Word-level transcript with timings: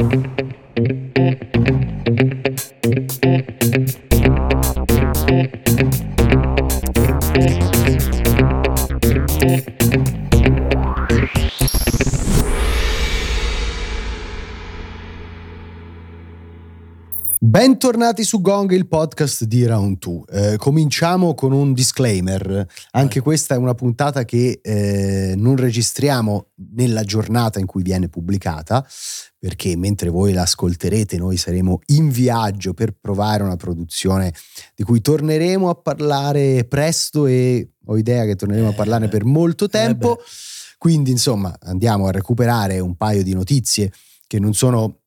thank 0.00 0.40
you 0.78 1.09
Bentornati 17.60 18.24
su 18.24 18.40
Gong, 18.40 18.70
il 18.70 18.88
podcast 18.88 19.44
di 19.44 19.66
Round 19.66 19.98
2. 19.98 20.22
Eh, 20.30 20.56
cominciamo 20.56 21.34
con 21.34 21.52
un 21.52 21.74
disclaimer. 21.74 22.66
Anche 22.92 23.20
questa 23.20 23.54
è 23.54 23.58
una 23.58 23.74
puntata 23.74 24.24
che 24.24 24.60
eh, 24.62 25.34
non 25.36 25.56
registriamo 25.56 26.52
nella 26.72 27.02
giornata 27.02 27.58
in 27.58 27.66
cui 27.66 27.82
viene 27.82 28.08
pubblicata, 28.08 28.82
perché 29.38 29.76
mentre 29.76 30.08
voi 30.08 30.32
l'ascolterete 30.32 31.18
noi 31.18 31.36
saremo 31.36 31.80
in 31.88 32.08
viaggio 32.08 32.72
per 32.72 32.96
provare 32.98 33.42
una 33.42 33.56
produzione 33.56 34.32
di 34.74 34.82
cui 34.82 35.02
torneremo 35.02 35.68
a 35.68 35.74
parlare 35.74 36.64
presto 36.64 37.26
e 37.26 37.72
ho 37.84 37.98
idea 37.98 38.24
che 38.24 38.36
torneremo 38.36 38.68
a 38.68 38.72
parlarne 38.72 39.08
per 39.08 39.26
molto 39.26 39.66
Eh 39.66 39.68
tempo. 39.68 40.18
Quindi 40.78 41.10
insomma 41.10 41.54
andiamo 41.60 42.06
a 42.06 42.10
recuperare 42.10 42.80
un 42.80 42.96
paio 42.96 43.22
di 43.22 43.34
notizie 43.34 43.92
che 44.26 44.38
non 44.38 44.54
sono 44.54 44.99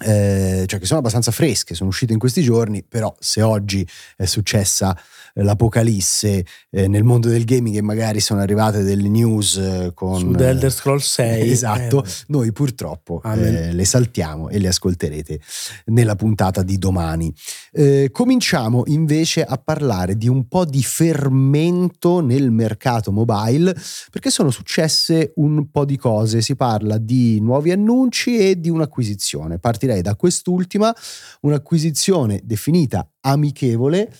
eh, 0.00 0.64
cioè 0.66 0.78
che 0.80 0.86
sono 0.86 0.98
abbastanza 0.98 1.30
fresche, 1.30 1.74
sono 1.74 1.90
uscite 1.90 2.12
in 2.12 2.18
questi 2.18 2.42
giorni, 2.42 2.82
però 2.82 3.14
se 3.18 3.42
oggi 3.42 3.86
è 4.16 4.24
successa 4.24 4.96
l'apocalisse 5.34 6.44
eh, 6.70 6.88
nel 6.88 7.04
mondo 7.04 7.28
del 7.28 7.44
gaming 7.44 7.76
e 7.76 7.82
magari 7.82 8.20
sono 8.20 8.40
arrivate 8.40 8.82
delle 8.82 9.08
news 9.08 9.56
eh, 9.56 9.92
con... 9.94 10.18
Su 10.18 10.30
The 10.32 10.48
Elder 10.48 10.72
Scrolls 10.72 11.12
6. 11.12 11.50
Esatto, 11.50 12.04
Eh, 12.04 12.10
noi 12.28 12.52
purtroppo 12.52 13.20
eh, 13.22 13.72
le 13.72 13.84
saltiamo 13.84 14.48
e 14.48 14.58
le 14.58 14.68
ascolterete 14.68 15.40
nella 15.86 16.16
puntata 16.16 16.62
di 16.62 16.78
domani. 16.78 17.32
Eh, 17.72 18.08
cominciamo 18.12 18.82
invece 18.86 19.44
a 19.44 19.56
parlare 19.56 20.16
di 20.16 20.28
un 20.28 20.48
po' 20.48 20.64
di 20.64 20.82
fermento 20.82 22.20
nel 22.20 22.50
mercato 22.50 23.12
mobile 23.12 23.74
perché 24.10 24.30
sono 24.30 24.50
successe 24.50 25.32
un 25.36 25.70
po' 25.70 25.84
di 25.84 25.96
cose. 25.96 26.40
Si 26.40 26.56
parla 26.56 26.98
di 26.98 27.40
nuovi 27.40 27.70
annunci 27.70 28.38
e 28.38 28.60
di 28.60 28.68
un'acquisizione. 28.68 29.58
Partirei 29.58 30.02
da 30.02 30.16
quest'ultima, 30.16 30.94
un'acquisizione 31.42 32.40
definita 32.44 33.08
amichevole. 33.20 34.12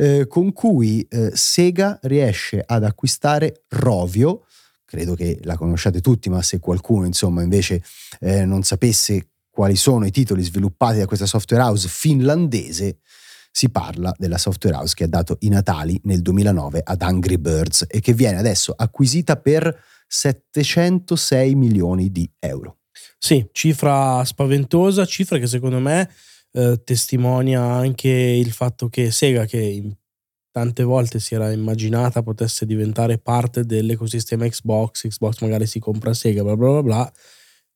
Eh, 0.00 0.28
con 0.28 0.52
cui 0.52 1.04
eh, 1.08 1.32
Sega 1.34 1.98
riesce 2.02 2.62
ad 2.64 2.84
acquistare 2.84 3.64
Rovio, 3.70 4.46
credo 4.84 5.16
che 5.16 5.40
la 5.42 5.56
conosciate 5.56 6.00
tutti, 6.00 6.30
ma 6.30 6.40
se 6.40 6.60
qualcuno 6.60 7.04
insomma 7.04 7.42
invece 7.42 7.82
eh, 8.20 8.44
non 8.44 8.62
sapesse 8.62 9.30
quali 9.50 9.74
sono 9.74 10.06
i 10.06 10.12
titoli 10.12 10.44
sviluppati 10.44 10.98
da 10.98 11.06
questa 11.06 11.26
software 11.26 11.64
house 11.64 11.88
finlandese, 11.88 12.98
si 13.50 13.70
parla 13.70 14.14
della 14.16 14.38
software 14.38 14.76
house 14.76 14.94
che 14.94 15.04
ha 15.04 15.08
dato 15.08 15.36
i 15.40 15.48
natali 15.48 16.00
nel 16.04 16.22
2009 16.22 16.80
ad 16.84 17.02
Angry 17.02 17.38
Birds 17.38 17.84
e 17.88 17.98
che 17.98 18.12
viene 18.12 18.38
adesso 18.38 18.72
acquisita 18.76 19.36
per 19.36 19.76
706 20.06 21.56
milioni 21.56 22.12
di 22.12 22.30
euro. 22.38 22.76
Sì, 23.18 23.48
cifra 23.50 24.24
spaventosa, 24.24 25.04
cifra 25.06 25.38
che 25.38 25.48
secondo 25.48 25.80
me 25.80 26.08
eh, 26.58 26.80
testimonia 26.82 27.62
anche 27.62 28.08
il 28.08 28.50
fatto 28.52 28.88
che 28.88 29.10
Sega, 29.12 29.44
che 29.46 29.96
tante 30.50 30.82
volte 30.82 31.20
si 31.20 31.34
era 31.34 31.52
immaginata 31.52 32.22
potesse 32.22 32.66
diventare 32.66 33.18
parte 33.18 33.64
dell'ecosistema 33.64 34.48
Xbox, 34.48 35.06
Xbox 35.06 35.40
magari 35.40 35.66
si 35.66 35.78
compra 35.78 36.12
Sega, 36.14 36.42
bla 36.42 36.56
bla 36.56 36.70
bla 36.70 36.82
bla. 36.82 37.12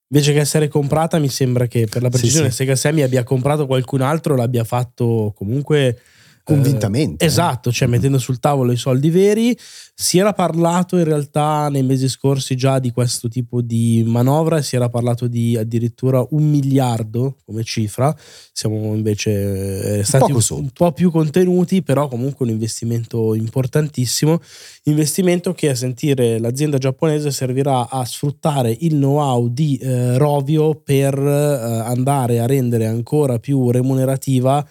Invece 0.08 0.32
che 0.34 0.40
essere 0.40 0.68
comprata, 0.68 1.18
mi 1.18 1.28
sembra 1.28 1.66
che 1.66 1.86
per 1.86 2.02
la 2.02 2.10
Sì, 2.10 2.18
precisione 2.18 2.50
sì. 2.50 2.56
Sega 2.56 2.76
Sammy 2.76 3.02
abbia 3.02 3.22
comprato 3.24 3.66
qualcun 3.66 4.00
altro, 4.02 4.36
l'abbia 4.36 4.64
fatto 4.64 5.32
comunque 5.34 5.98
Convintamente. 6.44 7.24
Eh, 7.24 7.28
esatto, 7.28 7.70
cioè 7.70 7.86
mettendo 7.86 8.18
sul 8.18 8.40
tavolo 8.40 8.72
i 8.72 8.76
soldi 8.76 9.10
veri. 9.10 9.56
Si 9.94 10.18
era 10.18 10.32
parlato 10.32 10.96
in 10.96 11.04
realtà 11.04 11.68
nei 11.68 11.84
mesi 11.84 12.08
scorsi 12.08 12.56
già 12.56 12.80
di 12.80 12.90
questo 12.90 13.28
tipo 13.28 13.60
di 13.60 14.02
manovra, 14.04 14.60
si 14.60 14.74
era 14.74 14.88
parlato 14.88 15.28
di 15.28 15.56
addirittura 15.56 16.24
un 16.30 16.50
miliardo 16.50 17.36
come 17.44 17.62
cifra. 17.62 18.14
Siamo 18.52 18.94
invece 18.94 19.98
eh, 19.98 20.04
stati 20.04 20.32
un, 20.32 20.40
un 20.50 20.70
po' 20.70 20.90
più 20.92 21.12
contenuti, 21.12 21.82
però 21.82 22.08
comunque 22.08 22.44
un 22.44 22.50
investimento 22.50 23.34
importantissimo. 23.34 24.40
Investimento 24.84 25.52
che 25.52 25.70
a 25.70 25.74
sentire 25.76 26.40
l'azienda 26.40 26.78
giapponese 26.78 27.30
servirà 27.30 27.88
a 27.88 28.04
sfruttare 28.04 28.76
il 28.80 28.94
know-how 28.94 29.48
di 29.48 29.76
eh, 29.76 30.18
Rovio 30.18 30.74
per 30.74 31.16
eh, 31.16 31.82
andare 31.84 32.40
a 32.40 32.46
rendere 32.46 32.86
ancora 32.86 33.38
più 33.38 33.70
remunerativa 33.70 34.66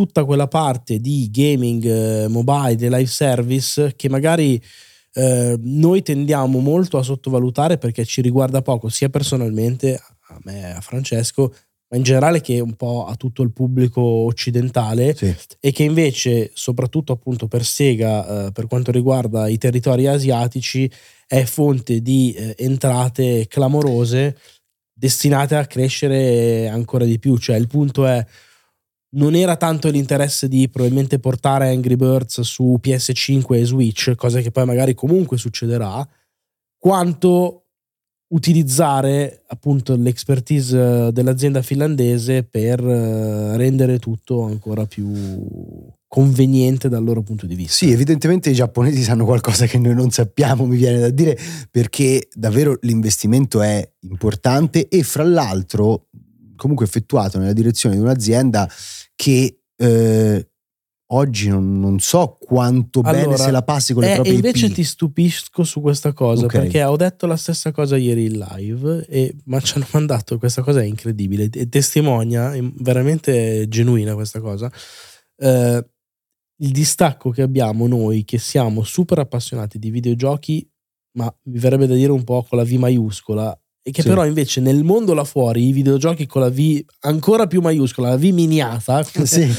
tutta 0.00 0.24
quella 0.24 0.48
parte 0.48 0.98
di 0.98 1.28
gaming 1.30 1.84
eh, 1.84 2.26
mobile, 2.28 2.74
di 2.74 2.88
live 2.88 3.04
service 3.04 3.92
che 3.96 4.08
magari 4.08 4.58
eh, 5.12 5.58
noi 5.60 6.00
tendiamo 6.00 6.58
molto 6.60 6.96
a 6.96 7.02
sottovalutare 7.02 7.76
perché 7.76 8.06
ci 8.06 8.22
riguarda 8.22 8.62
poco, 8.62 8.88
sia 8.88 9.10
personalmente 9.10 10.00
a 10.28 10.38
me, 10.44 10.74
a 10.74 10.80
Francesco, 10.80 11.52
ma 11.90 11.98
in 11.98 12.02
generale 12.02 12.40
che 12.40 12.60
un 12.60 12.76
po' 12.76 13.04
a 13.04 13.14
tutto 13.14 13.42
il 13.42 13.52
pubblico 13.52 14.00
occidentale 14.00 15.14
Sì. 15.14 15.36
e 15.60 15.70
che 15.70 15.82
invece, 15.82 16.50
soprattutto 16.54 17.12
appunto 17.12 17.46
per 17.46 17.62
Sega, 17.62 18.46
eh, 18.46 18.52
per 18.52 18.68
quanto 18.68 18.90
riguarda 18.90 19.48
i 19.48 19.58
territori 19.58 20.06
asiatici, 20.06 20.90
è 21.26 21.44
fonte 21.44 22.00
di 22.00 22.32
eh, 22.32 22.54
entrate 22.56 23.46
clamorose 23.48 24.34
destinate 24.94 25.56
a 25.56 25.66
crescere 25.66 26.68
ancora 26.68 27.04
di 27.04 27.18
più. 27.18 27.36
Cioè, 27.36 27.56
il 27.56 27.66
punto 27.66 28.06
è. 28.06 28.24
Non 29.12 29.34
era 29.34 29.56
tanto 29.56 29.88
l'interesse 29.88 30.48
di 30.48 30.68
probabilmente 30.68 31.18
portare 31.18 31.70
Angry 31.70 31.96
Birds 31.96 32.40
su 32.42 32.78
PS5 32.80 33.54
e 33.54 33.64
Switch, 33.64 34.14
cosa 34.14 34.40
che 34.40 34.50
poi 34.50 34.64
magari 34.64 34.94
comunque 34.94 35.36
succederà, 35.36 36.06
quanto 36.78 37.60
utilizzare 38.32 39.42
appunto 39.48 39.96
l'expertise 39.96 41.06
eh, 41.08 41.12
dell'azienda 41.12 41.62
finlandese 41.62 42.44
per 42.44 42.80
eh, 42.80 43.56
rendere 43.56 43.98
tutto 43.98 44.42
ancora 44.42 44.86
più 44.86 45.12
conveniente 46.06 46.88
dal 46.88 47.04
loro 47.04 47.22
punto 47.22 47.46
di 47.46 47.54
vista. 47.54 47.84
Sì, 47.84 47.92
evidentemente 47.92 48.50
i 48.50 48.54
giapponesi 48.54 49.02
sanno 49.02 49.24
qualcosa 49.24 49.66
che 49.66 49.78
noi 49.78 49.94
non 49.94 50.10
sappiamo, 50.10 50.66
mi 50.66 50.76
viene 50.76 50.98
da 50.98 51.10
dire, 51.10 51.38
perché 51.70 52.28
davvero 52.32 52.78
l'investimento 52.82 53.62
è 53.62 53.88
importante 54.00 54.88
e 54.88 55.02
fra 55.02 55.24
l'altro 55.24 56.06
comunque 56.60 56.84
effettuato 56.84 57.38
nella 57.38 57.52
direzione 57.52 57.96
di 57.96 58.00
un'azienda 58.02 58.68
che 59.16 59.60
eh, 59.76 60.48
oggi 61.12 61.48
non, 61.48 61.80
non 61.80 61.98
so 61.98 62.36
quanto 62.40 63.00
bene 63.00 63.22
Allora, 63.22 63.36
se 63.38 63.50
la 63.50 63.62
passi 63.62 63.92
con 63.94 64.02
le 64.04 64.10
Eh, 64.10 64.14
proprie 64.14 64.34
invece 64.34 64.66
IP. 64.66 64.74
ti 64.74 64.84
stupisco 64.84 65.64
su 65.64 65.80
questa 65.80 66.12
cosa 66.12 66.44
Ok. 66.44 66.52
perché 66.52 66.84
ho 66.84 66.96
detto 66.96 67.26
la 67.26 67.36
stessa 67.36 67.72
cosa 67.72 67.96
ieri 67.96 68.26
in 68.26 68.38
live 68.38 69.06
e 69.08 69.34
ma 69.46 69.58
ci 69.60 69.76
hanno 69.76 69.86
mandato 69.92 70.38
questa 70.38 70.62
cosa 70.62 70.80
è 70.80 70.84
incredibile 70.84 71.48
e 71.52 71.68
testimonia 71.68 72.52
è 72.54 72.60
veramente 72.76 73.66
genuina 73.68 74.14
questa 74.14 74.40
cosa 74.40 74.70
eh, 75.38 75.88
il 76.62 76.70
distacco 76.72 77.30
che 77.30 77.42
abbiamo 77.42 77.86
noi 77.88 78.22
che 78.24 78.38
siamo 78.38 78.82
super 78.84 79.18
appassionati 79.18 79.78
di 79.78 79.90
videogiochi 79.90 80.64
ma 81.16 81.34
mi 81.44 81.58
verrebbe 81.58 81.88
da 81.88 81.94
dire 81.94 82.12
un 82.12 82.22
po' 82.22 82.44
con 82.48 82.56
la 82.58 82.64
V 82.64 82.70
maiuscola 82.72 83.58
e 83.82 83.90
che 83.90 84.02
Sì. 84.02 84.08
però 84.08 84.26
invece 84.26 84.60
nel 84.60 84.84
mondo 84.84 85.14
là 85.14 85.24
fuori 85.24 85.68
i 85.68 85.72
videogiochi 85.72 86.26
con 86.26 86.42
la 86.42 86.50
V 86.50 86.84
ancora 87.00 87.46
più 87.46 87.60
maiuscola 87.60 88.10
la 88.10 88.16
V 88.16 88.24
miniata 88.24 89.02
Sì. 89.24 89.50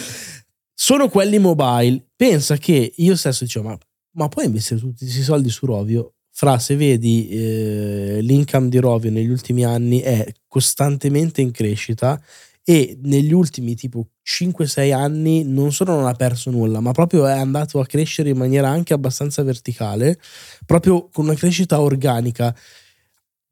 sono 0.74 1.10
quelli 1.10 1.40
mobile. 1.40 2.06
Pensa 2.16 2.58
che 2.58 2.94
io 2.96 3.16
stesso 3.16 3.44
dicevo, 3.44 3.70
ma, 3.70 3.78
ma 4.14 4.28
puoi 4.28 4.46
investire 4.46 4.80
tutti 4.80 5.06
questi 5.06 5.24
soldi 5.24 5.50
su 5.50 5.66
Rovio? 5.66 6.14
Fra, 6.34 6.58
se 6.60 6.76
vedi 6.76 7.28
eh, 7.30 8.20
l'income 8.22 8.70
di 8.70 8.78
Rovio 8.80 9.12
negli 9.12 9.30
ultimi 9.30 9.66
anni 9.66 10.00
è 10.00 10.26
costantemente 10.48 11.42
in 11.42 11.52
crescita 11.52 12.20
e 12.64 12.98
negli 13.04 13.34
ultimi 13.34 13.76
tipo 13.76 14.08
5-6 14.24 14.94
anni 14.94 15.44
non 15.44 15.74
solo 15.74 15.94
non 15.94 16.06
ha 16.06 16.14
perso 16.14 16.52
nulla, 16.52 16.80
ma 16.80 16.92
proprio 16.94 17.26
è 17.28 17.32
andato 17.34 17.80
a 17.80 17.86
crescere 17.86 18.30
in 18.30 18.38
maniera 18.38 18.70
anche 18.70 18.94
abbastanza 18.94 19.44
verticale, 19.44 20.18
proprio 20.66 21.10
con 21.12 21.26
una 21.26 21.34
crescita 21.34 21.82
organica. 21.82 22.56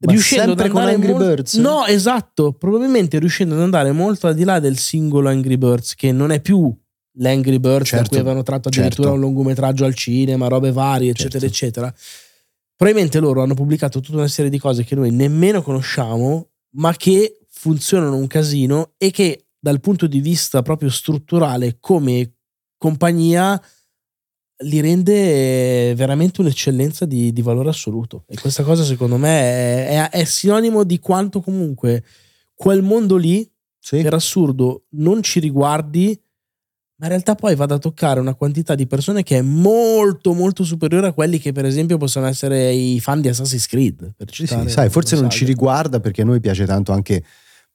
Ma 0.00 0.12
riuscendo 0.12 0.52
ad 0.52 0.58
sempre 0.58 0.68
con 0.70 0.80
andare 0.80 0.96
Angry 0.96 1.12
mol- 1.12 1.22
Birds? 1.26 1.54
No, 1.54 1.84
esatto, 1.86 2.52
probabilmente 2.52 3.18
riuscendo 3.18 3.54
ad 3.54 3.60
andare 3.60 3.92
molto 3.92 4.26
al 4.26 4.34
di 4.34 4.44
là 4.44 4.58
del 4.58 4.78
singolo 4.78 5.28
Angry 5.28 5.56
Birds, 5.56 5.94
che 5.94 6.10
non 6.12 6.30
è 6.30 6.40
più 6.40 6.74
l'Angry 7.18 7.58
Birds 7.58 7.90
da 7.90 7.96
Certo, 7.98 8.08
cui 8.08 8.18
avevano 8.18 8.42
tratto 8.42 8.68
addirittura 8.68 9.08
certo. 9.08 9.14
un 9.14 9.20
lungometraggio 9.20 9.84
al 9.84 9.94
cinema, 9.94 10.48
robe 10.48 10.72
varie, 10.72 11.10
eccetera, 11.10 11.40
Certo. 11.40 11.46
eccetera. 11.46 11.94
Probabilmente 12.76 13.20
loro 13.20 13.42
hanno 13.42 13.54
pubblicato 13.54 14.00
tutta 14.00 14.16
una 14.16 14.28
serie 14.28 14.50
di 14.50 14.58
cose 14.58 14.84
che 14.84 14.94
noi 14.94 15.10
nemmeno 15.10 15.60
conosciamo, 15.60 16.48
ma 16.76 16.94
che 16.94 17.40
funzionano 17.50 18.16
un 18.16 18.26
casino 18.26 18.92
e 18.96 19.10
che 19.10 19.48
dal 19.58 19.80
punto 19.80 20.06
di 20.06 20.20
vista 20.20 20.62
proprio 20.62 20.88
strutturale 20.88 21.76
come 21.78 22.36
compagnia 22.78 23.60
li 24.62 24.80
rende 24.80 25.94
veramente 25.94 26.40
un'eccellenza 26.42 27.06
di, 27.06 27.32
di 27.32 27.42
valore 27.42 27.70
assoluto. 27.70 28.24
E 28.26 28.36
questa 28.38 28.62
cosa 28.62 28.84
secondo 28.84 29.16
me 29.16 29.28
è, 29.86 30.08
è- 30.10 30.20
è 30.20 30.24
sinonimo 30.24 30.84
di 30.84 30.98
quanto 30.98 31.40
comunque 31.40 32.04
quel 32.54 32.82
mondo 32.82 33.16
lì, 33.16 33.48
Sì. 33.78 34.02
per 34.02 34.14
assurdo, 34.14 34.84
non 34.90 35.22
ci 35.22 35.40
riguardi, 35.40 36.08
ma 36.96 37.06
in 37.06 37.12
realtà 37.12 37.34
poi 37.34 37.54
vada 37.56 37.76
a 37.76 37.78
toccare 37.78 38.20
una 38.20 38.34
quantità 38.34 38.74
di 38.74 38.86
persone 38.86 39.22
che 39.22 39.38
è 39.38 39.42
molto 39.42 40.34
molto 40.34 40.62
superiore 40.64 41.06
a 41.06 41.12
quelli 41.14 41.38
che 41.38 41.52
per 41.52 41.64
esempio 41.64 41.96
possono 41.96 42.26
essere 42.26 42.70
i 42.74 43.00
fan 43.00 43.22
di 43.22 43.28
Assassin's 43.28 43.66
Creed. 43.66 44.12
Per 44.14 44.26
Sì, 44.30 44.46
sì, 44.46 44.68
sai, 44.68 44.90
forse 44.90 45.16
non 45.18 45.30
ci 45.30 45.38
saga. 45.38 45.50
riguarda 45.50 46.00
perché 46.00 46.20
a 46.20 46.24
noi 46.26 46.40
piace 46.40 46.66
tanto 46.66 46.92
anche 46.92 47.24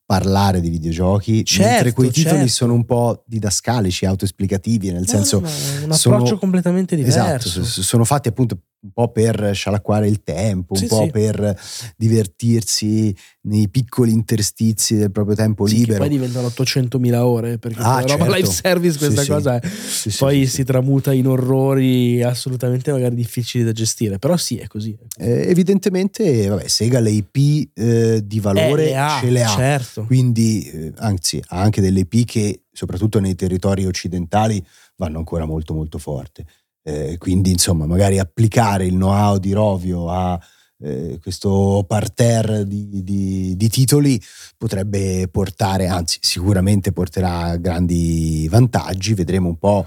parlare 0.06 0.62
di 0.62 0.70
videogiochi, 0.70 1.44
Certo, 1.44 1.72
mentre 1.72 1.94
quei 1.94 2.12
titoli 2.12 2.36
certo. 2.38 2.52
sono 2.54 2.74
un 2.74 2.86
po' 2.86 3.24
didascalici, 3.26 4.06
autoesplicativi, 4.06 4.92
nel 4.92 5.02
No, 5.02 5.08
senso 5.08 5.40
no, 5.40 5.48
un 5.88 5.94
sono- 5.94 6.16
approccio 6.18 6.38
completamente 6.38 6.96
diverso. 6.96 7.48
Esatto, 7.48 7.50
s- 7.50 7.62
s- 7.62 7.80
sono 7.82 8.04
fatti 8.06 8.28
appunto 8.28 8.60
un 8.86 8.92
po' 8.92 9.12
per 9.12 9.50
scialacquare 9.56 10.08
il 10.08 10.22
tempo, 10.22 10.74
un 10.74 10.80
Sì, 10.80 10.86
po' 10.86 11.04
sì. 11.06 11.10
per 11.10 11.60
divertirsi 11.98 13.16
nei 13.48 13.70
piccoli 13.70 14.12
interstizi 14.12 14.96
del 14.96 15.12
proprio 15.12 15.36
tempo 15.36 15.66
Sì, 15.68 15.74
che 15.76 15.80
libero. 15.82 16.00
poi 16.00 16.10
diventano 16.10 16.48
800.000 16.48 17.26
ore 17.26 17.58
perché 17.60 17.80
Ah, 17.80 18.02
la 18.02 18.08
roba 18.08 18.16
certo. 18.26 18.34
live 18.36 18.48
service 18.48 18.98
questa 18.98 19.22
Sì, 19.22 19.30
cosa 19.30 19.60
è 19.60 19.68
Sì, 19.68 20.10
sì, 20.10 20.18
poi 20.18 20.48
si 20.48 20.64
tramuta 20.64 21.14
in 21.14 21.28
orrori 21.28 22.24
assolutamente 22.24 22.92
magari 22.92 23.14
difficili 23.16 23.64
da 23.64 23.72
gestire 23.72 24.18
però 24.18 24.36
sì 24.36 24.58
è 24.58 24.68
così 24.68 24.98
Eh, 25.18 25.48
evidentemente, 25.50 26.48
vabbè, 26.48 26.68
Sega 26.68 27.00
le 27.00 27.12
IP 27.12 27.70
eh, 27.76 28.22
di 28.26 28.40
valore 28.40 28.84
Eh, 28.84 28.86
le 28.90 28.98
ha, 28.98 29.20
ce 29.22 29.30
le 29.30 29.44
ha. 29.44 29.48
certo 29.50 30.04
Quindi, 30.06 30.64
eh, 30.70 30.94
anzi, 30.98 31.42
ha 31.50 31.62
anche 31.62 31.82
delle 31.82 32.00
IP 32.02 32.26
che, 32.26 32.64
soprattutto 32.72 33.20
nei 33.20 33.36
territori 33.36 33.86
occidentali, 33.86 34.64
vanno 34.98 35.18
ancora 35.20 35.46
molto, 35.46 35.74
molto 35.74 35.98
forte. 36.00 36.46
Eh, 36.84 37.18
quindi, 37.18 37.52
insomma, 37.52 37.86
magari 37.86 38.20
applicare 38.20 38.86
il 38.86 38.94
know-how 38.94 39.38
di 39.38 39.52
Rovio 39.54 40.10
a 40.10 40.40
eh, 40.86 41.20
questo 41.20 41.84
parterre 41.88 42.68
di, 42.68 43.04
di- 43.04 43.56
di 43.58 43.70
titoli 43.70 44.22
potrebbe 44.58 45.28
portare, 45.30 45.88
anzi, 45.88 46.20
sicuramente 46.22 46.92
porterà 46.92 47.56
grandi 47.58 48.48
vantaggi. 48.50 49.16
Vedremo 49.16 49.50
un 49.50 49.58
po' 49.58 49.86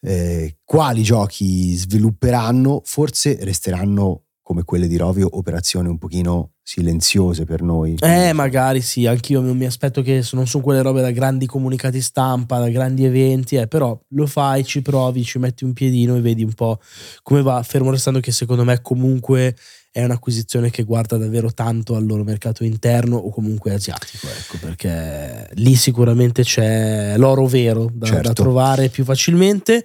eh, 0.00 0.56
quali 0.64 1.02
giochi 1.02 1.74
svilupperanno. 1.74 2.80
Forse 2.84 3.36
resteranno 3.42 4.22
come 4.42 4.62
quelle 4.64 4.86
di 4.86 4.96
Rovio, 4.96 5.28
operazioni 5.38 5.88
un 5.88 5.98
pochino 5.98 6.52
silenziose 6.62 7.44
per 7.44 7.60
noi. 7.60 7.96
eh 8.00 8.32
magari 8.32 8.80
sì 8.80 9.06
anch'io 9.06 9.42
mi 9.42 9.66
aspetto 9.66 10.00
che 10.00 10.24
non 10.32 10.46
sono 10.46 10.62
quelle 10.62 10.80
robe 10.80 11.02
da 11.02 11.10
grandi 11.10 11.44
comunicati 11.44 12.00
stampa 12.00 12.58
da 12.58 12.70
grandi 12.70 13.04
eventi 13.04 13.56
eh, 13.56 13.68
però 13.68 13.98
lo 14.08 14.26
fai 14.26 14.64
ci 14.64 14.80
provi 14.80 15.24
ci 15.24 15.38
metti 15.38 15.64
un 15.64 15.74
piedino 15.74 16.16
e 16.16 16.22
vedi 16.22 16.42
un 16.42 16.54
po' 16.54 16.80
come 17.22 17.42
va 17.42 17.62
fermo 17.62 17.90
restando 17.90 18.18
che 18.20 18.32
secondo 18.32 18.64
me 18.64 18.80
comunque 18.80 19.54
è 19.96 20.02
un'acquisizione 20.02 20.70
che 20.70 20.82
guarda 20.82 21.16
davvero 21.16 21.52
tanto 21.54 21.94
al 21.94 22.04
loro 22.04 22.24
mercato 22.24 22.64
interno 22.64 23.14
o 23.16 23.30
comunque 23.30 23.72
asiatico 23.72 24.26
ecco 24.26 24.58
perché 24.60 25.48
lì 25.54 25.76
sicuramente 25.76 26.42
c'è 26.42 27.16
l'oro 27.16 27.46
vero 27.46 27.88
da, 27.92 28.06
Certo. 28.06 28.22
da 28.28 28.32
trovare 28.32 28.88
più 28.88 29.04
facilmente 29.04 29.84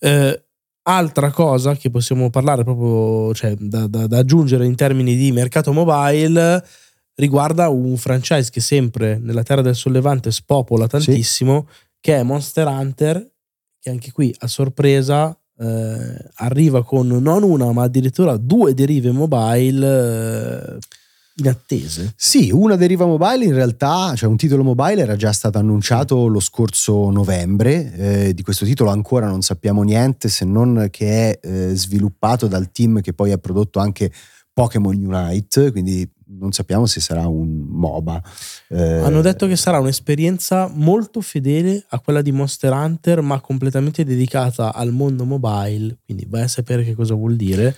Eh, 0.00 0.42
altra 0.82 1.30
cosa 1.30 1.74
che 1.76 1.90
possiamo 1.90 2.30
parlare 2.30 2.62
proprio, 2.62 3.34
cioè 3.34 3.54
da, 3.58 3.86
da- 3.88 4.06
da 4.06 4.18
aggiungere 4.18 4.64
in 4.64 4.74
termini 4.76 5.16
di 5.16 5.32
mercato 5.32 5.72
mobile 5.72 6.64
riguarda 7.16 7.68
un 7.68 7.96
franchise 7.96 8.50
che 8.50 8.60
sempre 8.60 9.18
nella 9.18 9.42
Terra 9.42 9.60
del 9.62 9.74
Sollevante 9.74 10.30
spopola 10.30 10.86
tantissimo, 10.86 11.68
che 12.00 12.16
è 12.16 12.22
Monster 12.22 12.66
Hunter, 12.68 13.28
che 13.80 13.90
anche 13.90 14.12
qui 14.12 14.32
a 14.38 14.46
sorpresa 14.46 15.36
eh, 15.58 16.30
arriva 16.36 16.84
con 16.84 17.06
non 17.08 17.42
una 17.42 17.72
ma 17.72 17.82
addirittura 17.82 18.36
due 18.36 18.74
derive 18.74 19.10
mobile 19.10 20.76
eh, 20.76 20.78
inattese. 21.38 22.12
Sì, 22.16 22.50
una 22.52 22.76
deriva 22.76 23.06
mobile 23.06 23.44
in 23.44 23.54
realtà, 23.54 24.14
cioè 24.14 24.28
un 24.28 24.36
titolo 24.36 24.62
mobile 24.62 25.02
era 25.02 25.16
già 25.16 25.32
stato 25.32 25.58
annunciato 25.58 26.26
lo 26.26 26.40
scorso 26.40 27.10
novembre, 27.10 27.92
eh, 27.94 28.34
di 28.34 28.42
questo 28.42 28.64
titolo 28.64 28.90
ancora 28.90 29.26
non 29.26 29.42
sappiamo 29.42 29.82
niente 29.82 30.28
se 30.28 30.44
non 30.44 30.88
che 30.90 31.38
è 31.38 31.46
eh, 31.46 31.74
sviluppato 31.74 32.46
dal 32.46 32.70
team 32.70 33.00
che 33.00 33.12
poi 33.12 33.32
ha 33.32 33.38
prodotto 33.38 33.78
anche 33.78 34.12
Pokémon 34.52 34.94
Unite, 34.94 35.70
quindi 35.70 36.08
non 36.30 36.52
sappiamo 36.52 36.86
se 36.86 37.00
sarà 37.00 37.26
un 37.26 37.66
MOBA. 37.68 38.22
Eh, 38.68 39.00
Hanno 39.00 39.20
detto 39.20 39.46
che 39.46 39.56
sarà 39.56 39.78
un'esperienza 39.78 40.70
molto 40.72 41.20
fedele 41.20 41.84
a 41.88 42.00
quella 42.00 42.22
di 42.22 42.32
Monster 42.32 42.72
Hunter, 42.72 43.20
ma 43.22 43.40
completamente 43.40 44.04
dedicata 44.04 44.74
al 44.74 44.92
mondo 44.92 45.24
mobile. 45.24 45.98
Quindi 46.04 46.26
vai 46.28 46.42
a 46.42 46.48
sapere 46.48 46.84
che 46.84 46.94
cosa 46.94 47.14
vuol 47.14 47.36
dire. 47.36 47.74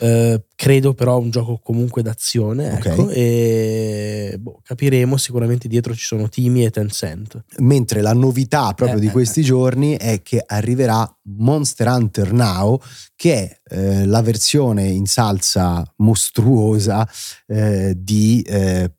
Eh, 0.00 0.44
credo 0.54 0.94
però 0.94 1.18
un 1.18 1.30
gioco 1.30 1.58
comunque 1.62 2.02
d'azione. 2.02 2.72
Ok. 2.72 2.86
Ecco, 2.86 3.08
e 3.10 4.36
boh, 4.38 4.60
capiremo. 4.62 5.16
Sicuramente 5.16 5.68
dietro 5.68 5.94
ci 5.94 6.04
sono 6.04 6.28
Timi 6.28 6.64
e 6.64 6.70
Tencent. 6.70 7.44
Mentre 7.58 8.00
la 8.00 8.12
novità 8.12 8.72
proprio 8.74 8.98
Eh, 8.98 9.00
di 9.00 9.08
eh, 9.08 9.10
questi 9.10 9.42
giorni 9.42 9.96
è 9.96 10.22
che 10.22 10.42
arriverà 10.44 11.08
Monster 11.38 11.88
Hunter 11.88 12.32
Now, 12.32 12.80
che 13.16 13.34
è 13.34 13.60
eh, 13.74 14.06
la 14.06 14.22
versione 14.22 14.86
in 14.86 15.06
salsa 15.06 15.84
mostruosa 15.96 17.08
eh, 17.46 17.94
di 17.96 18.42
eh, 18.42 18.92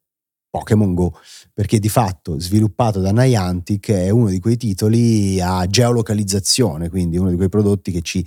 Pokémon 0.49 0.93
Go, 0.95 1.13
perché 1.53 1.79
di 1.79 1.89
fatto 1.89 2.39
sviluppato 2.39 2.99
da 2.99 3.11
Niantic 3.11 3.91
è 3.91 4.09
uno 4.09 4.29
di 4.29 4.39
quei 4.39 4.57
titoli 4.57 5.39
a 5.39 5.65
geolocalizzazione, 5.67 6.89
quindi 6.89 7.17
uno 7.17 7.29
di 7.29 7.35
quei 7.35 7.49
prodotti 7.49 7.91
che 7.91 8.01
ci 8.01 8.25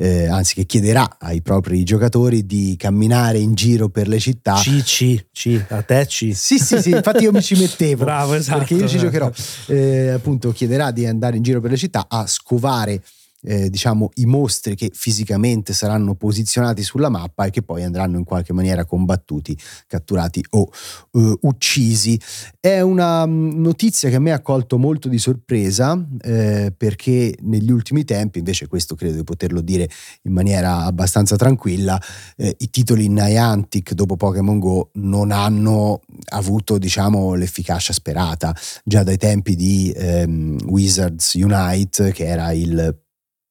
eh, 0.00 0.28
anzi 0.28 0.54
che 0.54 0.64
chiederà 0.64 1.16
ai 1.18 1.42
propri 1.42 1.82
giocatori 1.82 2.46
di 2.46 2.76
camminare 2.78 3.38
in 3.38 3.54
giro 3.54 3.88
per 3.88 4.06
le 4.06 4.20
città 4.20 4.54
C, 4.54 4.80
C, 4.84 5.26
C, 5.32 5.64
a 5.70 5.82
te 5.82 6.06
C. 6.06 6.30
sì, 6.34 6.56
sì, 6.58 6.80
sì, 6.80 6.90
infatti 6.90 7.24
io 7.24 7.32
mi 7.32 7.42
ci 7.42 7.56
mettevo. 7.56 8.04
Bravo, 8.06 8.34
esatto. 8.34 8.58
Perché 8.58 8.74
io 8.74 8.86
ci 8.86 8.98
giocherò. 8.98 9.28
Eh, 9.66 10.10
appunto, 10.10 10.52
chiederà 10.52 10.92
di 10.92 11.04
andare 11.04 11.36
in 11.36 11.42
giro 11.42 11.60
per 11.60 11.72
le 11.72 11.76
città 11.76 12.06
a 12.08 12.28
scovare. 12.28 13.02
Eh, 13.42 13.70
diciamo 13.70 14.10
i 14.14 14.26
mostri 14.26 14.74
che 14.74 14.90
fisicamente 14.92 15.72
saranno 15.72 16.14
posizionati 16.14 16.82
sulla 16.82 17.08
mappa 17.08 17.46
e 17.46 17.50
che 17.50 17.62
poi 17.62 17.84
andranno 17.84 18.18
in 18.18 18.24
qualche 18.24 18.52
maniera 18.52 18.84
combattuti, 18.84 19.56
catturati 19.86 20.44
o 20.50 20.68
eh, 21.12 21.36
uccisi. 21.42 22.20
È 22.58 22.80
una 22.80 23.26
mm, 23.26 23.60
notizia 23.60 24.08
che 24.08 24.16
a 24.16 24.20
me 24.20 24.32
ha 24.32 24.40
colto 24.40 24.78
molto 24.78 25.08
di 25.08 25.18
sorpresa 25.18 25.98
eh, 26.20 26.72
perché 26.76 27.36
negli 27.42 27.70
ultimi 27.70 28.04
tempi, 28.04 28.38
invece 28.38 28.66
questo 28.66 28.94
credo 28.94 29.16
di 29.16 29.24
poterlo 29.24 29.60
dire 29.60 29.88
in 30.22 30.32
maniera 30.32 30.84
abbastanza 30.84 31.36
tranquilla, 31.36 32.00
eh, 32.36 32.54
i 32.58 32.70
titoli 32.70 33.08
Niantic 33.08 33.92
dopo 33.92 34.16
Pokémon 34.16 34.58
Go 34.58 34.90
non 34.94 35.30
hanno 35.30 36.00
avuto 36.30 36.78
diciamo 36.78 37.34
l'efficacia 37.34 37.92
sperata 37.92 38.54
già 38.84 39.02
dai 39.02 39.16
tempi 39.16 39.54
di 39.54 39.92
ehm, 39.94 40.58
Wizards 40.66 41.34
Unite 41.34 42.12
che 42.12 42.26
era 42.26 42.52
il 42.52 43.06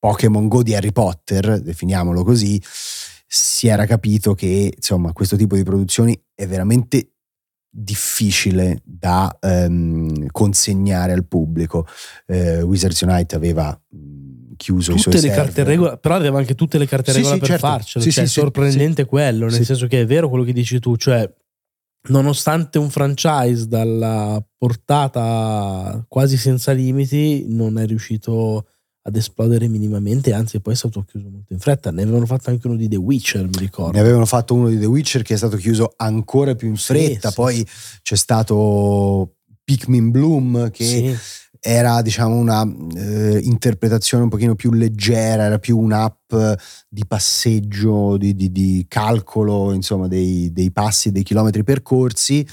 Pokémon 0.07 0.47
Go 0.47 0.63
di 0.63 0.73
Harry 0.73 0.91
Potter 0.91 1.59
definiamolo 1.61 2.23
così 2.23 2.61
si 3.29 3.67
era 3.67 3.85
capito 3.85 4.33
che 4.33 4.71
insomma 4.73 5.11
questo 5.11 5.35
tipo 5.35 5.55
di 5.55 5.63
produzioni 5.63 6.17
è 6.33 6.47
veramente 6.47 7.11
difficile 7.69 8.81
da 8.85 9.37
ehm, 9.39 10.27
consegnare 10.31 11.11
al 11.11 11.25
pubblico 11.25 11.85
eh, 12.25 12.61
Wizards 12.61 13.01
Unite 13.01 13.35
aveva 13.35 13.77
chiuso 14.55 14.93
i 14.93 14.97
suoi 14.97 15.13
tutte 15.13 15.25
le 15.27 15.33
server. 15.33 15.45
carte 15.45 15.63
regola, 15.63 15.97
però 15.97 16.15
aveva 16.15 16.39
anche 16.39 16.55
tutte 16.55 16.77
le 16.77 16.87
carte 16.87 17.11
Sì, 17.11 17.17
regola 17.17 17.33
sì, 17.35 17.39
per 17.41 17.49
certo. 17.49 17.67
farcelo. 17.67 18.03
Sì, 18.05 18.11
cioè, 18.11 18.23
sì, 18.25 18.29
è 18.29 18.33
sì, 18.33 18.39
sorprendente 18.39 19.05
quello, 19.05 19.45
nel 19.45 19.53
Sì. 19.55 19.65
senso 19.65 19.87
che 19.87 20.01
è 20.01 20.05
vero 20.05 20.29
quello 20.29 20.43
che 20.45 20.53
dici 20.53 20.79
tu, 20.79 20.95
cioè 20.95 21.31
nonostante 22.09 22.79
un 22.79 22.89
franchise 22.89 23.67
dalla 23.67 24.41
portata 24.57 26.03
quasi 26.07 26.37
senza 26.37 26.71
limiti 26.71 27.45
non 27.49 27.77
è 27.77 27.85
riuscito 27.85 28.65
ad 29.07 29.15
esplodere 29.15 29.69
minimamente, 29.69 30.33
anzi 30.33 30.59
poi 30.59 30.73
è 30.73 30.75
stato 30.75 31.01
chiuso 31.03 31.29
molto 31.29 31.53
in 31.53 31.59
fretta. 31.59 31.91
Ne 31.91 32.01
avevano 32.01 32.25
fatto 32.25 32.49
anche 32.49 32.67
uno 32.67 32.75
di 32.75 32.89
The 32.89 32.97
Witcher, 32.97 33.43
mi 33.45 33.57
ricordo. 33.57 33.93
Ne 33.93 33.99
avevano 34.01 34.25
fatto 34.25 34.53
uno 34.53 34.67
di 34.67 34.77
The 34.77 34.85
Witcher 34.85 35.21
che 35.21 35.33
è 35.33 35.37
stato 35.37 35.55
chiuso 35.55 35.93
ancora 35.95 36.55
più 36.55 36.67
in 36.67 36.75
Sì, 36.75 36.83
fretta, 36.87 37.29
sì. 37.29 37.35
poi 37.35 37.67
c'è 38.01 38.15
stato 38.17 39.35
Pikmin 39.63 40.11
Bloom 40.11 40.69
che 40.71 40.83
Sì. 40.85 41.15
era 41.61 42.01
diciamo 42.01 42.35
una 42.35 42.63
eh, 42.95 43.39
interpretazione 43.43 44.23
un 44.23 44.29
pochino 44.29 44.55
più 44.55 44.71
leggera, 44.73 45.43
era 45.45 45.57
più 45.57 45.77
un'app 45.77 46.33
di 46.89 47.05
passeggio, 47.07 48.17
di, 48.17 48.35
di- 48.35 48.51
di 48.51 48.85
calcolo 48.89 49.71
insomma 49.71 50.07
dei, 50.07 50.51
dei 50.51 50.71
passi, 50.71 51.11
dei 51.11 51.23
chilometri 51.23 51.63
percorsi. 51.63 52.45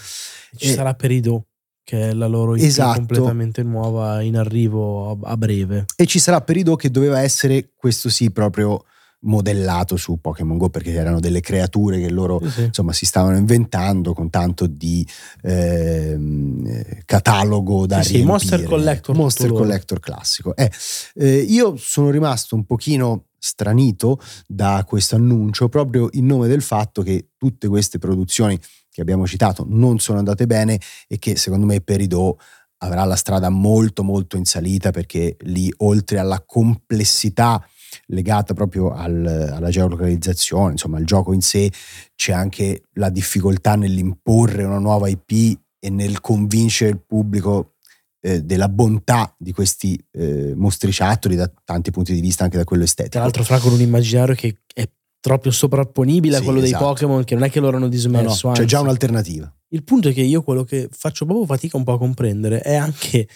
Ci 0.56 0.70
Eh, 0.70 0.73
sarà 0.75 0.94
Peridot, 0.94 1.42
che 1.84 2.08
è 2.08 2.12
la 2.14 2.26
loro 2.26 2.56
IP 2.56 2.62
Esatto. 2.62 2.96
completamente 2.96 3.62
nuova 3.62 4.22
in 4.22 4.36
arrivo 4.36 5.10
a, 5.22 5.30
a 5.32 5.36
breve. 5.36 5.84
E 5.96 6.06
ci 6.06 6.18
sarà 6.18 6.40
Peridot 6.40 6.78
che 6.78 6.90
doveva 6.90 7.20
essere, 7.20 7.72
questo 7.76 8.08
sì, 8.08 8.30
proprio 8.30 8.84
modellato 9.26 9.96
su 9.96 10.20
Pokémon 10.20 10.58
Go 10.58 10.68
perché 10.68 10.92
erano 10.92 11.18
delle 11.18 11.40
creature 11.40 11.98
che 11.98 12.10
loro 12.10 12.40
Sì, 12.42 12.50
sì. 12.50 12.62
insomma 12.64 12.92
si 12.92 13.06
stavano 13.06 13.38
inventando 13.38 14.12
con 14.12 14.28
tanto 14.28 14.66
di 14.66 15.06
eh, 15.40 17.02
catalogo 17.04 17.86
da 17.86 18.02
Sì, 18.02 18.02
sì, 18.02 18.12
riempire. 18.14 18.32
Monster 18.32 18.62
Collector 18.64 19.16
Monster 19.16 19.46
tutto 19.46 19.58
loro. 19.58 19.66
Collector 19.68 20.00
classico 20.00 20.54
Eh, 20.56 20.70
eh, 21.14 21.36
io 21.38 21.76
sono 21.76 22.10
rimasto 22.10 22.54
un 22.54 22.64
pochino 22.64 23.26
stranito 23.38 24.18
da 24.46 24.84
questo 24.86 25.16
annuncio 25.16 25.68
proprio 25.68 26.08
in 26.12 26.26
nome 26.26 26.48
del 26.48 26.62
fatto 26.62 27.02
che 27.02 27.28
tutte 27.36 27.68
queste 27.68 27.98
produzioni 27.98 28.58
che 28.94 29.00
abbiamo 29.00 29.26
citato 29.26 29.66
non 29.68 29.98
sono 29.98 30.18
andate 30.18 30.46
bene 30.46 30.78
e 31.08 31.18
che 31.18 31.34
secondo 31.34 31.66
me 31.66 31.80
Peridot 31.80 32.40
avrà 32.78 33.02
la 33.02 33.16
strada 33.16 33.48
molto 33.48 34.04
molto 34.04 34.36
in 34.36 34.44
salita 34.44 34.92
perché 34.92 35.36
lì 35.40 35.72
oltre 35.78 36.18
alla 36.18 36.40
complessità 36.46 37.60
legata 38.06 38.54
proprio 38.54 38.92
al, 38.92 39.50
alla 39.52 39.68
geolocalizzazione, 39.68 40.72
insomma 40.72 40.98
al 40.98 41.04
gioco 41.04 41.32
in 41.32 41.40
sé, 41.40 41.72
c'è 42.14 42.32
anche 42.32 42.82
la 42.92 43.10
difficoltà 43.10 43.74
nell'imporre 43.74 44.62
una 44.62 44.78
nuova 44.78 45.08
IP 45.08 45.58
e 45.80 45.90
nel 45.90 46.20
convincere 46.20 46.90
il 46.90 47.00
pubblico 47.04 47.74
eh, 48.20 48.42
della 48.42 48.68
bontà 48.68 49.34
di 49.36 49.50
questi 49.52 50.00
eh, 50.12 50.54
mostriciattoli 50.54 51.34
da 51.34 51.50
tanti 51.64 51.90
punti 51.90 52.14
di 52.14 52.20
vista, 52.20 52.44
anche 52.44 52.58
da 52.58 52.64
quello 52.64 52.84
estetico. 52.84 53.10
Tra 53.10 53.22
l'altro, 53.22 53.42
fra 53.42 53.58
con 53.58 53.72
un 53.72 53.80
immaginario 53.80 54.36
che 54.36 54.58
è 54.72 54.88
proprio 55.24 55.52
sovrapponibile 55.52 56.36
sì, 56.36 56.42
a 56.42 56.44
quello 56.44 56.60
esatto. 56.60 56.84
dei 56.84 56.86
Pokémon, 56.86 57.24
che 57.24 57.34
non 57.34 57.44
è 57.44 57.50
che 57.50 57.58
loro 57.58 57.78
hanno 57.78 57.88
dismesso. 57.88 58.48
No, 58.48 58.52
no, 58.52 58.58
c'è 58.58 58.66
già 58.66 58.80
un'alternativa. 58.80 59.50
Il 59.68 59.82
punto 59.82 60.10
è 60.10 60.12
che 60.12 60.20
io 60.20 60.42
quello 60.42 60.64
che 60.64 60.86
faccio 60.92 61.24
proprio 61.24 61.46
fatica 61.46 61.78
un 61.78 61.84
po' 61.84 61.94
a 61.94 61.98
comprendere 61.98 62.60
è 62.60 62.74
anche 62.74 63.26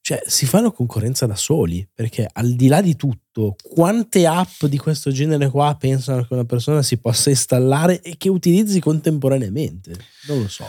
cioè 0.00 0.22
si 0.24 0.46
fanno 0.46 0.72
concorrenza 0.72 1.26
da 1.26 1.34
soli, 1.34 1.86
perché 1.92 2.26
al 2.32 2.54
di 2.54 2.68
là 2.68 2.80
di 2.80 2.96
tutto, 2.96 3.56
quante 3.60 4.24
app 4.24 4.64
di 4.64 4.78
questo 4.78 5.10
genere 5.10 5.50
qua 5.50 5.76
pensano 5.78 6.24
che 6.24 6.32
una 6.32 6.44
persona 6.44 6.80
si 6.80 6.96
possa 6.96 7.28
installare 7.28 8.00
e 8.00 8.14
che 8.16 8.30
utilizzi 8.30 8.80
contemporaneamente? 8.80 9.94
Non 10.28 10.40
lo 10.40 10.48
so. 10.48 10.64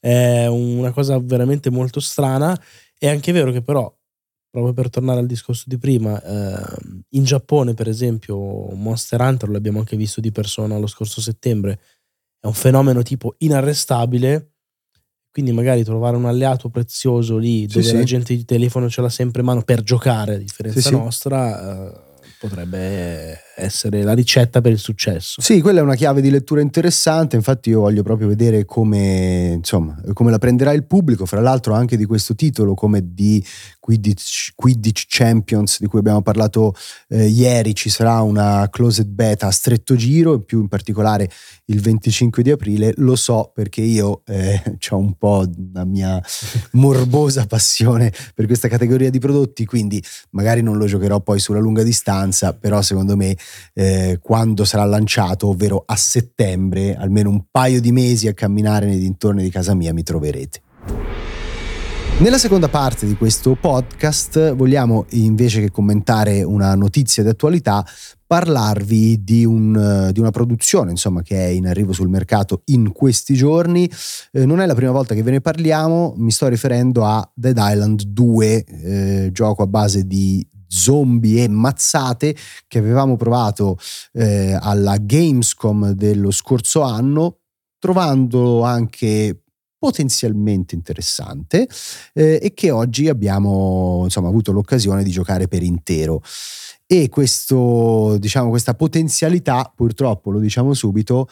È 0.00 0.46
una 0.46 0.90
cosa 0.90 1.16
veramente 1.20 1.70
molto 1.70 2.00
strana. 2.00 2.60
È 2.98 3.06
anche 3.06 3.30
vero 3.30 3.52
che 3.52 3.62
però, 3.62 3.94
proprio 4.50 4.72
per 4.72 4.90
tornare 4.90 5.20
al 5.20 5.26
discorso 5.26 5.64
di 5.66 5.78
prima, 5.78 6.22
eh, 6.22 6.76
in 7.10 7.24
Giappone 7.24 7.74
per 7.74 7.88
esempio 7.88 8.36
Monster 8.74 9.20
Hunter, 9.20 9.48
l'abbiamo 9.48 9.78
anche 9.78 9.96
visto 9.96 10.20
di 10.20 10.32
persona 10.32 10.78
lo 10.78 10.86
scorso 10.86 11.20
settembre, 11.20 11.80
è 12.40 12.46
un 12.46 12.54
fenomeno 12.54 13.02
tipo 13.02 13.34
inarrestabile 13.38 14.52
quindi 15.30 15.52
magari 15.52 15.84
trovare 15.84 16.16
un 16.16 16.24
alleato 16.24 16.68
prezioso 16.68 17.36
lì 17.36 17.66
dove 17.66 17.84
sì, 17.84 17.92
la 17.92 17.98
sì. 18.00 18.04
gente 18.04 18.34
di 18.34 18.44
telefono 18.44 18.88
ce 18.88 19.00
l'ha 19.00 19.08
sempre 19.08 19.40
in 19.40 19.46
mano 19.46 19.62
per 19.62 19.82
giocare, 19.82 20.34
a 20.34 20.38
differenza 20.38 20.80
sì, 20.80 20.90
nostra, 20.90 21.86
eh, 21.86 22.00
potrebbe 22.40 23.40
essere 23.58 24.02
la 24.02 24.14
ricetta 24.14 24.60
per 24.60 24.72
il 24.72 24.78
successo. 24.78 25.40
Sì, 25.40 25.60
quella 25.60 25.80
è 25.80 25.82
una 25.82 25.94
chiave 25.94 26.20
di 26.20 26.30
lettura 26.30 26.60
interessante, 26.60 27.36
infatti 27.36 27.70
io 27.70 27.80
voglio 27.80 28.02
proprio 28.02 28.28
vedere 28.28 28.64
come, 28.64 29.54
insomma, 29.56 30.00
come 30.12 30.30
la 30.30 30.38
prenderà 30.38 30.72
il 30.72 30.84
pubblico, 30.84 31.26
fra 31.26 31.40
l'altro 31.40 31.74
anche 31.74 31.96
di 31.96 32.04
questo 32.04 32.34
titolo 32.34 32.74
come 32.74 33.14
di 33.14 33.44
Quidditch, 33.80 34.52
Quidditch 34.54 35.04
Champions 35.08 35.80
di 35.80 35.86
cui 35.86 35.98
abbiamo 35.98 36.22
parlato 36.22 36.74
eh, 37.08 37.26
ieri, 37.26 37.74
ci 37.74 37.88
sarà 37.88 38.20
una 38.20 38.68
closed 38.70 39.06
beta 39.06 39.46
a 39.46 39.50
stretto 39.50 39.96
giro, 39.96 40.34
e 40.34 40.42
più 40.42 40.60
in 40.60 40.68
particolare 40.68 41.30
il 41.66 41.80
25 41.80 42.42
di 42.42 42.50
aprile, 42.50 42.92
lo 42.96 43.16
so 43.16 43.50
perché 43.54 43.80
io 43.80 44.22
eh, 44.26 44.62
ho 44.90 44.96
un 44.96 45.14
po' 45.14 45.44
la 45.72 45.84
mia 45.84 46.22
morbosa 46.72 47.46
passione 47.46 48.12
per 48.34 48.46
questa 48.46 48.68
categoria 48.68 49.10
di 49.10 49.18
prodotti, 49.18 49.64
quindi 49.64 50.02
magari 50.30 50.62
non 50.62 50.76
lo 50.76 50.86
giocherò 50.86 51.20
poi 51.20 51.38
sulla 51.38 51.58
lunga 51.58 51.82
distanza, 51.82 52.52
però 52.52 52.82
secondo 52.82 53.16
me 53.16 53.36
eh, 53.74 54.18
quando 54.20 54.64
sarà 54.64 54.84
lanciato, 54.84 55.48
ovvero 55.48 55.82
a 55.86 55.96
settembre, 55.96 56.94
almeno 56.94 57.30
un 57.30 57.44
paio 57.50 57.80
di 57.80 57.92
mesi 57.92 58.28
a 58.28 58.34
camminare 58.34 58.86
nei 58.86 58.98
dintorni 58.98 59.42
di 59.42 59.50
casa 59.50 59.74
mia 59.74 59.92
mi 59.92 60.02
troverete. 60.02 60.62
Nella 62.20 62.38
seconda 62.38 62.68
parte 62.68 63.06
di 63.06 63.14
questo 63.14 63.54
podcast 63.54 64.52
vogliamo 64.56 65.06
invece 65.10 65.60
che 65.60 65.70
commentare 65.70 66.42
una 66.42 66.74
notizia 66.74 67.22
di 67.22 67.28
attualità 67.28 67.86
parlarvi 68.26 69.22
di, 69.22 69.44
un, 69.44 70.10
di, 70.12 70.18
una 70.18 70.30
produzione 70.30 70.90
insomma, 70.90 71.22
che 71.22 71.36
è 71.36 71.48
in 71.48 71.68
arrivo 71.68 71.92
sul 71.92 72.08
mercato 72.08 72.62
in 72.66 72.90
questi 72.90 73.34
giorni. 73.34 73.88
Eh, 74.32 74.46
non 74.46 74.60
è 74.60 74.66
la 74.66 74.74
prima 74.74 74.90
volta 74.90 75.14
che 75.14 75.22
ve 75.22 75.30
ne 75.30 75.40
parliamo, 75.40 76.14
mi 76.16 76.32
sto 76.32 76.48
riferendo 76.48 77.04
a 77.04 77.26
Dead 77.32 77.56
Island 77.56 78.02
2, 78.02 78.64
eh, 78.64 79.28
gioco 79.32 79.62
a 79.62 79.68
base 79.68 80.04
di 80.04 80.44
zombie 80.68 81.42
e 81.42 81.48
mazzate 81.48 82.36
che 82.66 82.78
avevamo 82.78 83.16
provato 83.16 83.76
eh, 84.12 84.56
alla 84.60 84.96
Gamescom 84.98 85.90
dello 85.90 86.30
scorso 86.30 86.82
anno, 86.82 87.38
trovandolo 87.78 88.62
anche 88.62 89.42
potenzialmente 89.78 90.74
interessante 90.74 91.68
eh, 92.12 92.40
e 92.42 92.52
che 92.52 92.70
oggi 92.70 93.08
abbiamo 93.08 94.02
insomma, 94.04 94.28
avuto 94.28 94.52
l'occasione 94.52 95.02
di 95.02 95.10
giocare 95.10 95.48
per 95.48 95.62
intero. 95.62 96.22
E 96.86 97.08
questo, 97.10 98.16
diciamo, 98.18 98.48
questa 98.48 98.74
potenzialità, 98.74 99.70
purtroppo 99.74 100.30
lo 100.30 100.38
diciamo 100.38 100.72
subito, 100.74 101.28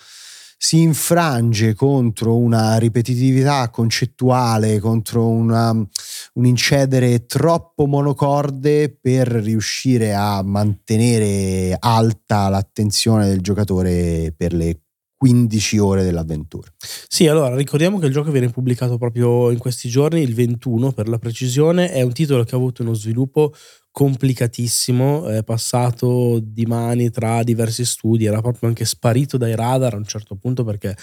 si 0.56 0.80
infrange 0.80 1.74
contro 1.74 2.36
una 2.36 2.78
ripetitività 2.78 3.68
concettuale, 3.70 4.80
contro 4.80 5.28
una, 5.28 5.70
un 5.70 6.46
incedere 6.46 7.26
troppo 7.26 7.86
monocorde 7.86 8.96
per 9.00 9.28
riuscire 9.28 10.14
a 10.14 10.42
mantenere 10.42 11.76
alta 11.78 12.48
l'attenzione 12.48 13.28
del 13.28 13.40
giocatore 13.40 14.32
per 14.36 14.54
le 14.54 14.80
15 15.16 15.78
ore 15.78 16.04
dell'avventura. 16.04 16.70
Sì, 17.08 17.26
allora 17.26 17.54
ricordiamo 17.54 17.98
che 17.98 18.06
il 18.06 18.12
gioco 18.12 18.30
viene 18.30 18.50
pubblicato 18.50 18.98
proprio 18.98 19.50
in 19.50 19.58
questi 19.58 19.88
giorni, 19.88 20.20
il 20.20 20.34
21 20.34 20.92
per 20.92 21.08
la 21.08 21.18
precisione, 21.18 21.90
è 21.90 22.02
un 22.02 22.12
titolo 22.12 22.44
che 22.44 22.54
ha 22.54 22.58
avuto 22.58 22.82
uno 22.82 22.92
sviluppo 22.92 23.52
complicatissimo, 23.96 25.26
è 25.28 25.42
passato 25.42 26.38
di 26.42 26.66
mani 26.66 27.08
tra 27.08 27.42
diversi 27.42 27.86
studi, 27.86 28.26
era 28.26 28.42
proprio 28.42 28.68
anche 28.68 28.84
sparito 28.84 29.38
dai 29.38 29.56
radar 29.56 29.94
a 29.94 29.96
un 29.96 30.04
certo 30.04 30.34
punto 30.34 30.64
perché 30.64 30.94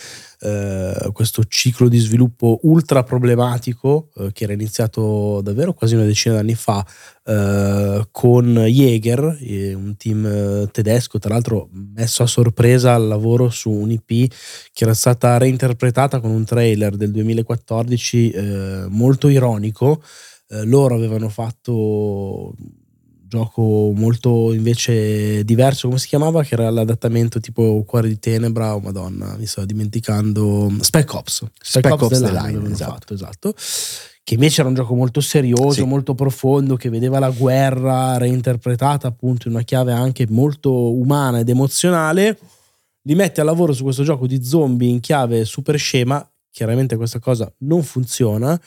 eh, 0.42 1.10
questo 1.12 1.44
ciclo 1.46 1.90
di 1.90 1.98
sviluppo 1.98 2.60
ultra 2.62 3.02
problematico 3.02 4.12
eh, 4.18 4.32
che 4.32 4.44
era 4.44 4.54
iniziato 4.54 5.42
davvero 5.42 5.74
quasi 5.74 5.96
una 5.96 6.04
decina 6.04 6.36
d'anni 6.36 6.54
fa 6.54 6.86
eh, 7.26 8.08
con 8.12 8.64
Jäger, 8.68 9.40
un 9.74 9.96
team 9.98 10.26
eh, 10.28 10.68
tedesco, 10.72 11.18
tra 11.18 11.34
l'altro 11.34 11.70
messo 11.96 12.22
a 12.22 12.28
sorpresa 12.28 12.94
al 12.94 13.08
lavoro 13.08 13.50
su 13.50 13.72
un'IP 13.72 14.32
che 14.72 14.84
era 14.84 14.94
stata 14.94 15.36
reinterpretata 15.40 16.20
con 16.20 16.30
un 16.30 16.46
trailer 16.46 16.96
del 16.96 17.10
2014 17.10 18.30
eh, 18.30 18.86
molto 18.88 19.30
ironico. 19.30 20.00
Eh, 20.50 20.66
loro 20.66 20.94
avevano 20.94 21.30
fatto 21.30 22.54
gioco 23.34 23.92
molto 23.96 24.54
invece 24.54 25.44
diverso, 25.44 25.88
come 25.88 26.00
si 26.00 26.08
chiamava? 26.08 26.44
Che 26.44 26.54
era 26.54 26.70
l'adattamento 26.70 27.40
tipo 27.40 27.84
Cuore 27.84 28.08
di 28.08 28.20
Tenebra, 28.20 28.76
oh 28.76 28.80
madonna, 28.80 29.36
mi 29.38 29.48
sto 29.48 29.66
dimenticando. 29.66 30.72
Spec 30.82 31.14
Ops. 31.14 31.34
Spec, 31.60 31.88
Spec 31.88 31.92
Ops, 31.94 32.04
Ops 32.04 32.20
The 32.20 32.32
Line, 32.32 32.72
esatto. 32.72 32.92
Fatto, 32.92 33.14
esatto. 33.16 33.54
Che 34.24 34.36
invece 34.36 34.62
era 34.62 34.70
un 34.70 34.76
gioco 34.76 34.94
molto 34.94 35.20
serioso, 35.20 35.72
sì. 35.72 35.84
molto 35.84 36.14
profondo, 36.14 36.76
che 36.76 36.90
vedeva 36.90 37.18
la 37.18 37.32
guerra 37.32 38.18
reinterpretata 38.18 39.08
appunto 39.08 39.48
in 39.48 39.56
una 39.56 39.64
chiave 39.64 39.92
anche 39.92 40.28
molto 40.30 40.94
umana 40.94 41.40
ed 41.40 41.50
emozionale. 41.50 42.38
Li 43.02 43.16
mette 43.16 43.42
a 43.42 43.44
lavoro 43.44 43.74
su 43.74 43.84
questo 43.84 44.04
gioco 44.04 44.28
di 44.28 44.44
zombie 44.44 44.90
in 44.90 45.00
chiave 45.00 45.44
super 45.44 45.78
scema. 45.78 46.26
Chiaramente 46.52 46.96
questa 46.96 47.18
cosa 47.18 47.52
non 47.60 47.82
funziona 47.82 48.60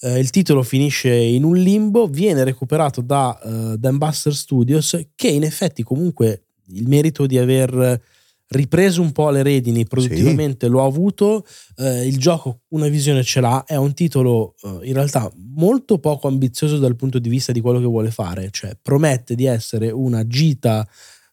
eh, 0.00 0.18
il 0.18 0.30
titolo 0.30 0.62
finisce 0.62 1.12
in 1.12 1.44
un 1.44 1.56
limbo, 1.56 2.06
viene 2.06 2.44
recuperato 2.44 3.00
da, 3.00 3.38
uh, 3.42 3.76
da 3.76 3.88
Ambassador 3.88 4.36
Studios, 4.36 4.98
che 5.14 5.28
in 5.28 5.42
effetti 5.42 5.82
comunque 5.82 6.46
il 6.68 6.88
merito 6.88 7.26
di 7.26 7.38
aver 7.38 8.00
ripreso 8.48 9.00
un 9.00 9.12
po' 9.12 9.30
le 9.30 9.42
redini 9.42 9.86
produttivamente 9.86 10.66
sì. 10.66 10.72
lo 10.72 10.82
ha 10.82 10.86
avuto, 10.86 11.44
eh, 11.76 12.06
il 12.06 12.18
gioco 12.18 12.60
una 12.68 12.88
visione 12.88 13.22
ce 13.22 13.40
l'ha, 13.40 13.64
è 13.66 13.76
un 13.76 13.94
titolo 13.94 14.54
eh, 14.62 14.80
in 14.82 14.92
realtà 14.94 15.30
molto 15.54 15.98
poco 15.98 16.28
ambizioso 16.28 16.78
dal 16.78 16.96
punto 16.96 17.18
di 17.18 17.28
vista 17.28 17.52
di 17.52 17.60
quello 17.60 17.80
che 17.80 17.86
vuole 17.86 18.10
fare, 18.10 18.48
cioè 18.50 18.76
promette 18.80 19.34
di 19.34 19.46
essere 19.46 19.90
una 19.90 20.26
gita 20.26 20.86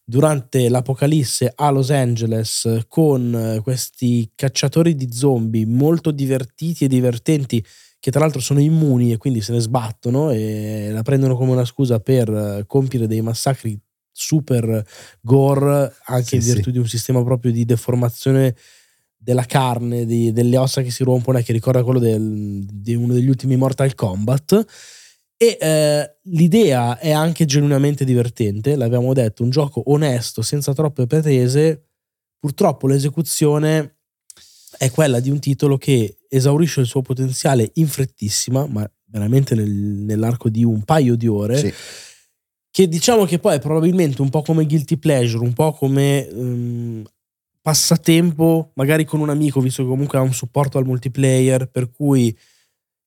durante 0.04 0.68
l'apocalisse 0.68 1.52
a 1.54 1.70
Los 1.70 1.90
Angeles 1.90 2.84
con 2.88 3.34
eh, 3.34 3.60
questi 3.60 4.30
cacciatori 4.34 4.94
di 4.94 5.12
zombie 5.12 5.66
molto 5.66 6.10
divertiti 6.10 6.84
e 6.84 6.88
divertenti 6.88 7.64
che 8.02 8.10
tra 8.10 8.18
l'altro 8.18 8.40
sono 8.40 8.58
immuni 8.58 9.12
e 9.12 9.16
quindi 9.16 9.40
se 9.40 9.52
ne 9.52 9.60
sbattono 9.60 10.32
e 10.32 10.90
la 10.90 11.02
prendono 11.02 11.36
come 11.36 11.52
una 11.52 11.64
scusa 11.64 12.00
per 12.00 12.28
eh, 12.28 12.64
compiere 12.66 13.06
dei 13.06 13.20
massacri 13.20 13.80
super 14.10 14.84
gore 15.20 15.94
anche 16.06 16.24
sì, 16.24 16.34
in 16.34 16.42
virtù 16.42 16.64
sì. 16.64 16.70
di 16.72 16.78
un 16.78 16.88
sistema 16.88 17.22
proprio 17.22 17.52
di 17.52 17.64
deformazione 17.64 18.56
della 19.16 19.44
carne, 19.44 20.04
di, 20.04 20.32
delle 20.32 20.56
ossa 20.56 20.82
che 20.82 20.90
si 20.90 21.04
rompono 21.04 21.38
e 21.38 21.44
che 21.44 21.52
ricorda 21.52 21.84
quello 21.84 22.00
del, 22.00 22.64
di 22.64 22.96
uno 22.96 23.12
degli 23.12 23.28
ultimi 23.28 23.54
Mortal 23.54 23.94
Kombat. 23.94 24.64
E 25.36 25.58
eh, 25.60 26.16
l'idea 26.22 26.98
è 26.98 27.12
anche 27.12 27.44
genuinamente 27.44 28.04
divertente, 28.04 28.74
l'abbiamo 28.74 29.12
detto, 29.12 29.44
un 29.44 29.50
gioco 29.50 29.80
onesto, 29.92 30.42
senza 30.42 30.74
troppe 30.74 31.06
pretese. 31.06 31.86
Purtroppo 32.36 32.88
l'esecuzione 32.88 33.98
è 34.76 34.90
quella 34.90 35.20
di 35.20 35.30
un 35.30 35.38
titolo 35.38 35.78
che 35.78 36.16
esaurisce 36.34 36.80
il 36.80 36.86
suo 36.86 37.02
potenziale 37.02 37.70
in 37.74 37.86
frettissima, 37.86 38.66
ma 38.66 38.90
veramente 39.04 39.54
nel, 39.54 39.70
nell'arco 39.70 40.48
di 40.48 40.64
un 40.64 40.82
paio 40.82 41.14
di 41.14 41.26
ore. 41.26 41.58
Sì. 41.58 41.72
Che 42.70 42.88
diciamo 42.88 43.26
che 43.26 43.38
poi 43.38 43.56
è 43.56 43.60
probabilmente 43.60 44.22
un 44.22 44.30
po' 44.30 44.40
come 44.40 44.64
guilty 44.64 44.96
pleasure, 44.96 45.44
un 45.44 45.52
po' 45.52 45.72
come 45.72 46.26
um, 46.32 47.04
passatempo, 47.60 48.70
magari 48.74 49.04
con 49.04 49.20
un 49.20 49.28
amico, 49.28 49.60
visto 49.60 49.82
che 49.82 49.88
comunque 49.90 50.16
ha 50.16 50.22
un 50.22 50.32
supporto 50.32 50.78
al 50.78 50.86
multiplayer, 50.86 51.68
per 51.68 51.90
cui 51.90 52.34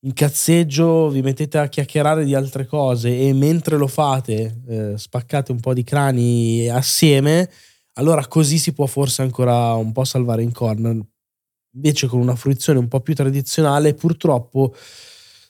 in 0.05 0.13
cazzeggio 0.13 1.10
vi 1.10 1.24
mettete 1.24 1.58
a 1.58 1.67
chiacchierare 1.67 2.25
di 2.25 2.36
altre 2.36 2.67
cose 2.67 3.17
e 3.17 3.34
mentre 3.34 3.75
lo 3.75 3.88
fate 3.88 4.62
eh, 4.67 4.94
spaccate 4.96 5.51
un 5.51 5.60
po' 5.60 5.74
di 5.74 5.84
crani 5.84 6.70
assieme, 6.70 7.50
allora 7.94 8.27
così 8.27 8.60
si 8.60 8.72
può 8.72 8.86
forse 8.86 9.24
ancora 9.24 9.74
un 9.74 9.91
po' 9.91 10.03
salvare 10.03 10.44
in 10.44 10.51
corner. 10.51 11.03
Invece 11.75 12.08
con 12.08 12.20
una 12.20 12.36
fruizione 12.36 12.79
un 12.79 12.88
po' 12.88 13.01
più 13.01 13.13
tradizionale, 13.13 13.94
purtroppo 13.94 14.74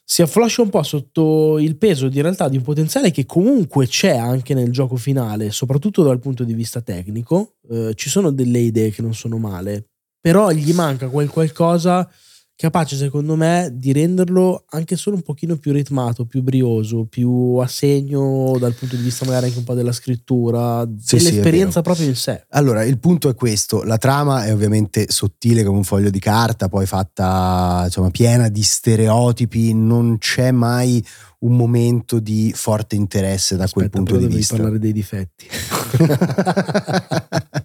si 0.08 0.22
affloscia 0.22 0.62
un 0.62 0.70
po' 0.70 0.84
sotto 0.84 1.58
il 1.58 1.78
peso 1.78 2.10
di 2.10 2.22
realtà 2.22 2.48
di 2.48 2.58
un 2.58 2.64
potenziale 2.64 3.10
che 3.10 3.26
comunque 3.26 3.88
c'è 3.88 4.16
anche 4.16 4.54
nel 4.54 4.72
gioco 4.72 4.96
finale, 4.98 5.52
soprattutto 5.52 6.04
dal 6.04 6.20
punto 6.20 6.44
di 6.44 6.54
vista 6.54 6.82
tecnico. 6.82 7.56
Eh, 7.70 7.94
ci 7.96 8.10
sono 8.10 8.32
delle 8.32 8.60
idee 8.60 8.92
che 8.92 9.02
non 9.02 9.16
sono 9.16 9.38
male, 9.38 9.88
però 10.20 10.52
gli 10.52 10.74
manca 10.74 11.10
quel 11.10 11.30
qualcosa 11.30 12.08
capace 12.58 12.96
secondo 12.96 13.36
me 13.36 13.70
di 13.74 13.92
renderlo 13.92 14.64
anche 14.70 14.96
solo 14.96 15.18
un 15.18 15.24
pochino 15.24 15.58
più 15.58 15.74
ritmato, 15.74 16.26
più 16.26 16.42
brioso, 16.42 17.06
più 17.06 17.58
a 17.58 17.68
segno 17.68 18.56
dal 18.58 18.74
punto 18.74 18.96
di 18.96 19.04
vista 19.04 19.26
magari 19.26 19.48
anche 19.48 19.58
un 19.58 19.66
po' 19.66 19.74
della 19.74 19.92
scrittura, 19.92 20.88
sì, 20.98 21.18
dell'esperienza 21.18 21.80
sì, 21.80 21.84
proprio 21.84 22.08
in 22.08 22.16
sé. 22.16 22.46
Allora, 22.50 22.84
il 22.86 22.98
punto 22.98 23.28
è 23.28 23.36
questo, 23.36 23.84
la 23.84 23.98
trama 23.98 24.46
è 24.46 24.54
ovviamente 24.54 25.08
sottile 25.10 25.64
come 25.64 25.78
un 25.78 25.84
foglio 25.84 26.10
di 26.10 26.20
carta, 26.20 26.70
poi 26.70 26.86
fatta 26.86 27.82
insomma 27.86 28.10
piena 28.10 28.48
di 28.48 28.64
stereotipi, 28.64 29.74
non 29.74 30.18
c'è 30.18 30.52
mai 30.52 31.06
un 31.40 31.58
momento 31.58 32.20
di 32.20 32.54
forte 32.56 32.96
interesse 32.96 33.58
da 33.58 33.66
Aspetta, 33.66 33.90
quel 33.90 34.06
punto 34.06 34.26
di 34.26 34.34
vista. 34.34 34.56
parlare 34.56 34.80
dei 34.80 34.94
difetti. 34.94 35.46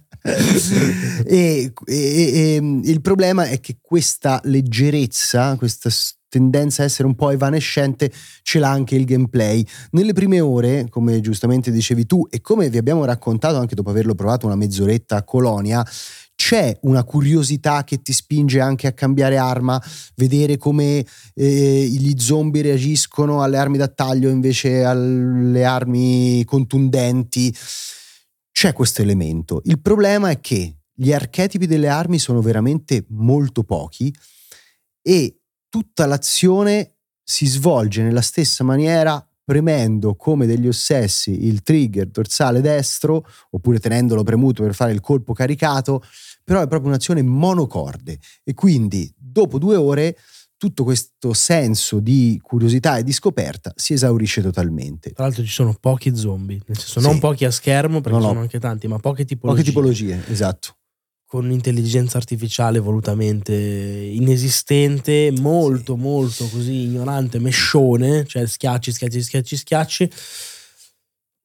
e, 1.25 1.73
e, 1.85 1.95
e, 1.95 2.55
il 2.83 3.01
problema 3.01 3.45
è 3.45 3.59
che 3.59 3.77
questa 3.81 4.39
leggerezza, 4.43 5.55
questa 5.55 5.89
tendenza 6.31 6.81
a 6.81 6.85
essere 6.85 7.07
un 7.07 7.15
po' 7.15 7.29
evanescente 7.29 8.09
ce 8.41 8.59
l'ha 8.59 8.69
anche 8.69 8.95
il 8.95 9.05
gameplay. 9.05 9.65
Nelle 9.91 10.13
prime 10.13 10.39
ore, 10.39 10.87
come 10.89 11.19
giustamente 11.19 11.71
dicevi 11.71 12.05
tu 12.05 12.25
e 12.29 12.39
come 12.39 12.69
vi 12.69 12.77
abbiamo 12.77 13.03
raccontato 13.03 13.57
anche 13.57 13.75
dopo 13.75 13.89
averlo 13.89 14.15
provato 14.15 14.45
una 14.45 14.55
mezz'oretta 14.55 15.17
a 15.17 15.23
Colonia, 15.23 15.85
c'è 16.33 16.75
una 16.83 17.03
curiosità 17.03 17.83
che 17.83 18.01
ti 18.01 18.13
spinge 18.13 18.61
anche 18.61 18.87
a 18.87 18.93
cambiare 18.93 19.37
arma, 19.37 19.79
vedere 20.15 20.57
come 20.57 21.05
eh, 21.35 21.87
gli 21.87 22.17
zombie 22.17 22.63
reagiscono 22.63 23.43
alle 23.43 23.57
armi 23.57 23.77
da 23.77 23.87
taglio 23.89 24.29
invece 24.29 24.83
alle 24.83 25.63
armi 25.65 26.43
contundenti 26.45 27.53
c'è 28.51 28.73
questo 28.73 29.01
elemento. 29.01 29.61
Il 29.65 29.79
problema 29.81 30.29
è 30.29 30.39
che 30.39 30.77
gli 30.93 31.11
archetipi 31.11 31.65
delle 31.65 31.87
armi 31.87 32.19
sono 32.19 32.41
veramente 32.41 33.05
molto 33.09 33.63
pochi 33.63 34.13
e 35.01 35.39
tutta 35.69 36.05
l'azione 36.05 36.97
si 37.23 37.47
svolge 37.47 38.03
nella 38.03 38.21
stessa 38.21 38.63
maniera 38.63 39.25
premendo 39.43 40.15
come 40.15 40.45
degli 40.45 40.67
ossessi 40.67 41.45
il 41.45 41.61
trigger 41.61 42.07
dorsale 42.07 42.61
destro 42.61 43.25
oppure 43.49 43.79
tenendolo 43.79 44.23
premuto 44.23 44.63
per 44.63 44.73
fare 44.73 44.91
il 44.91 45.01
colpo 45.01 45.33
caricato, 45.33 46.03
però 46.43 46.61
è 46.61 46.67
proprio 46.67 46.89
un'azione 46.89 47.21
monocorde 47.21 48.19
e 48.43 48.53
quindi 48.53 49.11
dopo 49.17 49.57
due 49.57 49.75
ore 49.75 50.17
tutto 50.61 50.83
questo 50.83 51.33
senso 51.33 51.99
di 51.99 52.39
curiosità 52.39 52.97
e 52.97 53.03
di 53.03 53.11
scoperta 53.11 53.73
si 53.75 53.93
esaurisce 53.93 54.43
totalmente. 54.43 55.11
Tra 55.11 55.23
l'altro 55.23 55.43
ci 55.43 55.49
sono 55.49 55.75
pochi 55.79 56.15
zombie, 56.15 56.61
nel 56.67 56.77
senso 56.77 56.99
sì. 56.99 57.07
non 57.07 57.17
pochi 57.17 57.45
a 57.45 57.49
schermo 57.49 57.99
perché 57.99 58.19
no, 58.19 58.23
no. 58.23 58.27
sono 58.27 58.41
anche 58.41 58.59
tanti, 58.59 58.87
ma 58.87 58.99
poche 58.99 59.25
tipologie. 59.25 59.57
Poche 59.59 59.67
tipologie, 59.71 60.21
esatto. 60.31 60.75
Con 61.25 61.45
un'intelligenza 61.45 62.19
artificiale 62.19 62.77
volutamente 62.77 63.55
inesistente, 63.55 65.33
molto, 65.39 65.95
sì. 65.95 65.99
molto 65.99 66.47
così 66.47 66.83
ignorante, 66.83 67.39
mescione, 67.39 68.27
cioè 68.27 68.45
schiacci, 68.45 68.91
schiacci, 68.91 69.21
schiacci, 69.23 69.57
schiacci. 69.57 70.11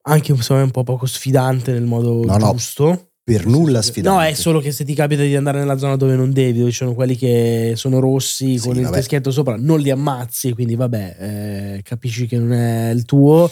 Anche 0.03 0.31
insomma, 0.31 0.61
un 0.61 0.69
po' 0.69 0.83
poco 0.83 1.07
sfidante 1.07 1.71
nel 1.71 1.85
modo 1.85 2.23
no, 2.23 2.37
giusto. 2.37 2.85
No 2.85 3.07
per 3.27 3.45
nulla 3.45 3.81
sfidante. 3.81 4.17
No, 4.17 4.25
è 4.25 4.33
solo 4.35 4.61
che 4.61 4.71
se 4.71 4.85
ti 4.85 4.93
capita 4.93 5.21
di 5.21 5.35
andare 5.35 5.59
nella 5.59 5.77
zona 5.77 5.97
dove 5.97 6.15
non 6.15 6.31
devi, 6.31 6.59
dove 6.59 6.71
ci 6.71 6.77
sono 6.77 6.93
quelli 6.93 7.17
che 7.17 7.73
sono 7.75 7.99
rossi 7.99 8.57
sì, 8.57 8.65
con 8.65 8.77
il 8.77 8.89
teschetto 8.89 9.31
sopra, 9.31 9.57
non 9.57 9.81
li 9.81 9.89
ammazzi, 9.89 10.53
quindi 10.53 10.75
vabbè, 10.75 11.15
eh, 11.19 11.81
capisci 11.83 12.25
che 12.25 12.37
non 12.37 12.53
è 12.53 12.89
il 12.91 13.03
tuo. 13.03 13.51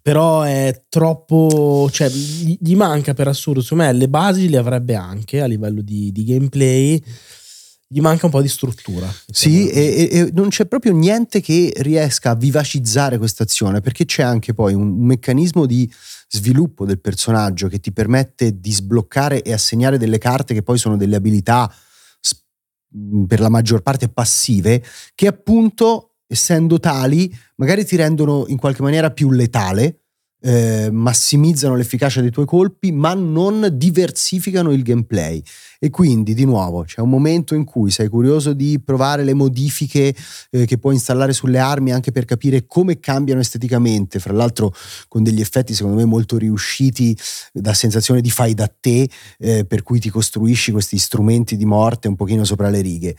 Però 0.00 0.42
è 0.42 0.84
troppo, 0.88 1.90
cioè 1.92 2.08
gli 2.08 2.74
manca 2.74 3.12
per 3.12 3.28
assurdo, 3.28 3.60
secondo 3.60 3.84
me 3.84 3.92
le 3.92 4.08
basi 4.08 4.48
le 4.48 4.56
avrebbe 4.56 4.94
anche 4.94 5.42
a 5.42 5.46
livello 5.46 5.82
di, 5.82 6.10
di 6.10 6.24
gameplay, 6.24 7.02
gli 7.88 8.00
manca 8.00 8.24
un 8.24 8.32
po' 8.32 8.40
di 8.40 8.48
struttura. 8.48 9.12
Sì, 9.30 9.68
e, 9.68 10.08
e, 10.10 10.30
non 10.32 10.48
c'è 10.48 10.64
proprio 10.64 10.94
niente 10.94 11.42
che 11.42 11.70
riesca 11.78 12.30
a 12.30 12.34
vivacizzare 12.34 13.18
questa 13.18 13.42
azione, 13.42 13.82
perché 13.82 14.06
c'è 14.06 14.22
anche 14.22 14.54
poi 14.54 14.72
un, 14.72 14.88
un 14.88 15.04
meccanismo 15.04 15.66
di 15.66 15.92
sviluppo 16.28 16.84
del 16.84 17.00
personaggio 17.00 17.68
che 17.68 17.78
ti 17.78 17.92
permette 17.92 18.58
di 18.58 18.72
sbloccare 18.72 19.42
e 19.42 19.52
assegnare 19.52 19.98
delle 19.98 20.18
carte 20.18 20.54
che 20.54 20.62
poi 20.62 20.78
sono 20.78 20.96
delle 20.96 21.16
abilità 21.16 21.72
per 23.26 23.40
la 23.40 23.48
maggior 23.48 23.82
parte 23.82 24.08
passive, 24.08 24.82
che 25.14 25.26
appunto, 25.26 26.14
essendo 26.26 26.78
tali, 26.78 27.32
magari 27.56 27.84
ti 27.84 27.96
rendono 27.96 28.44
in 28.48 28.56
qualche 28.56 28.82
maniera 28.82 29.10
più 29.10 29.30
letale 29.30 30.05
eh, 30.46 30.90
massimizzano 30.92 31.74
l'efficacia 31.74 32.20
dei 32.20 32.30
tuoi 32.30 32.46
colpi, 32.46 32.92
ma 32.92 33.14
non 33.14 33.68
diversificano 33.72 34.70
il 34.70 34.84
gameplay. 34.84 35.42
E 35.80 35.90
quindi, 35.90 36.34
di 36.34 36.44
nuovo, 36.44 36.84
c'è 36.84 37.00
un 37.00 37.10
momento 37.10 37.56
in 37.56 37.64
cui 37.64 37.90
sei 37.90 38.06
curioso 38.06 38.52
di 38.52 38.80
provare 38.82 39.24
le 39.24 39.34
modifiche 39.34 40.14
eh, 40.50 40.64
che 40.64 40.78
puoi 40.78 40.94
installare 40.94 41.32
sulle 41.32 41.58
armi 41.58 41.92
anche 41.92 42.12
per 42.12 42.24
capire 42.24 42.64
come 42.66 43.00
cambiano 43.00 43.40
esteticamente, 43.40 44.20
fra 44.20 44.32
l'altro 44.32 44.72
con 45.08 45.24
degli 45.24 45.40
effetti 45.40 45.74
secondo 45.74 45.96
me 45.96 46.04
molto 46.04 46.38
riusciti 46.38 47.16
da 47.52 47.74
sensazione 47.74 48.20
di 48.20 48.30
fai 48.30 48.54
da 48.54 48.68
te, 48.68 49.08
eh, 49.38 49.64
per 49.64 49.82
cui 49.82 49.98
ti 49.98 50.10
costruisci 50.10 50.70
questi 50.70 50.96
strumenti 50.98 51.56
di 51.56 51.64
morte 51.64 52.06
un 52.06 52.14
pochino 52.14 52.44
sopra 52.44 52.70
le 52.70 52.80
righe 52.82 53.16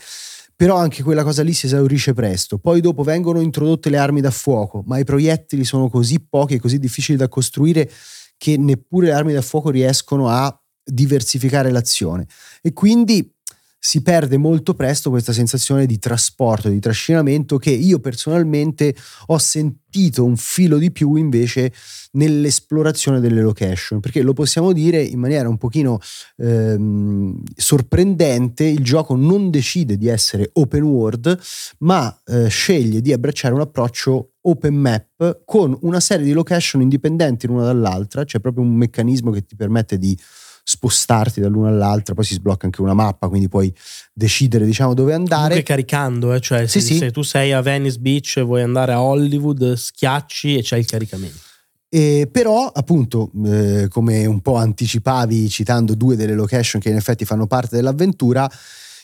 però 0.58 0.74
anche 0.74 1.04
quella 1.04 1.22
cosa 1.22 1.44
lì 1.44 1.52
si 1.52 1.66
esaurisce 1.66 2.14
presto. 2.14 2.58
Poi 2.58 2.80
dopo 2.80 3.04
vengono 3.04 3.40
introdotte 3.40 3.90
le 3.90 3.96
armi 3.96 4.20
da 4.20 4.32
fuoco, 4.32 4.82
ma 4.86 4.98
i 4.98 5.04
proiettili 5.04 5.62
sono 5.62 5.88
così 5.88 6.18
pochi 6.18 6.54
e 6.54 6.58
così 6.58 6.80
difficili 6.80 7.16
da 7.16 7.28
costruire 7.28 7.88
che 8.36 8.56
neppure 8.56 9.06
le 9.06 9.12
armi 9.12 9.32
da 9.32 9.40
fuoco 9.40 9.70
riescono 9.70 10.28
a 10.28 10.52
diversificare 10.82 11.70
l'azione. 11.70 12.26
E 12.60 12.72
quindi 12.72 13.32
si 13.78 14.02
perde 14.02 14.36
molto 14.36 14.74
presto 14.74 15.08
questa 15.08 15.32
sensazione 15.32 15.86
di 15.86 15.98
trasporto, 15.98 16.68
di 16.68 16.80
trascinamento 16.80 17.58
che 17.58 17.70
io 17.70 18.00
personalmente 18.00 18.94
ho 19.26 19.38
sentito 19.38 20.24
un 20.24 20.36
filo 20.36 20.78
di 20.78 20.90
più 20.90 21.14
invece 21.14 21.72
nell'esplorazione 22.12 23.20
delle 23.20 23.40
location, 23.40 24.00
perché 24.00 24.22
lo 24.22 24.32
possiamo 24.32 24.72
dire 24.72 25.00
in 25.00 25.20
maniera 25.20 25.48
un 25.48 25.58
pochino 25.58 26.00
ehm, 26.36 27.40
sorprendente, 27.54 28.64
il 28.64 28.82
gioco 28.82 29.14
non 29.14 29.50
decide 29.50 29.96
di 29.96 30.08
essere 30.08 30.50
open 30.54 30.82
world, 30.82 31.38
ma 31.78 32.20
eh, 32.26 32.48
sceglie 32.48 33.00
di 33.00 33.12
abbracciare 33.12 33.54
un 33.54 33.60
approccio 33.60 34.32
open 34.40 34.74
map 34.74 35.42
con 35.44 35.76
una 35.82 36.00
serie 36.00 36.24
di 36.24 36.32
location 36.32 36.80
indipendenti 36.80 37.46
l'una 37.46 37.64
dall'altra, 37.64 38.24
c'è 38.24 38.40
proprio 38.40 38.64
un 38.64 38.74
meccanismo 38.74 39.30
che 39.30 39.44
ti 39.44 39.56
permette 39.56 39.98
di 39.98 40.18
spostarti 40.70 41.40
dall'una 41.40 41.68
all'altra, 41.68 42.12
poi 42.12 42.24
si 42.24 42.34
sblocca 42.34 42.66
anche 42.66 42.82
una 42.82 42.92
mappa, 42.92 43.28
quindi 43.28 43.48
puoi 43.48 43.72
decidere 44.12 44.66
diciamo 44.66 44.92
dove 44.92 45.14
andare. 45.14 45.48
Comunque 45.48 45.62
caricando, 45.62 46.34
eh? 46.34 46.40
cioè 46.40 46.66
se, 46.66 46.80
sì, 46.80 46.98
se 46.98 47.10
tu 47.10 47.22
sei 47.22 47.52
a 47.52 47.62
Venice 47.62 47.98
Beach 47.98 48.34
e 48.36 48.42
vuoi 48.42 48.60
andare 48.60 48.92
a 48.92 49.00
Hollywood, 49.00 49.72
schiacci 49.72 50.58
e 50.58 50.62
c'è 50.62 50.76
il 50.76 50.84
caricamento. 50.84 51.38
E 51.88 52.28
però, 52.30 52.66
appunto, 52.66 53.30
eh, 53.46 53.86
come 53.88 54.26
un 54.26 54.42
po' 54.42 54.56
anticipavi 54.56 55.48
citando 55.48 55.94
due 55.94 56.16
delle 56.16 56.34
location 56.34 56.82
che 56.82 56.90
in 56.90 56.96
effetti 56.96 57.24
fanno 57.24 57.46
parte 57.46 57.76
dell'avventura, 57.76 58.46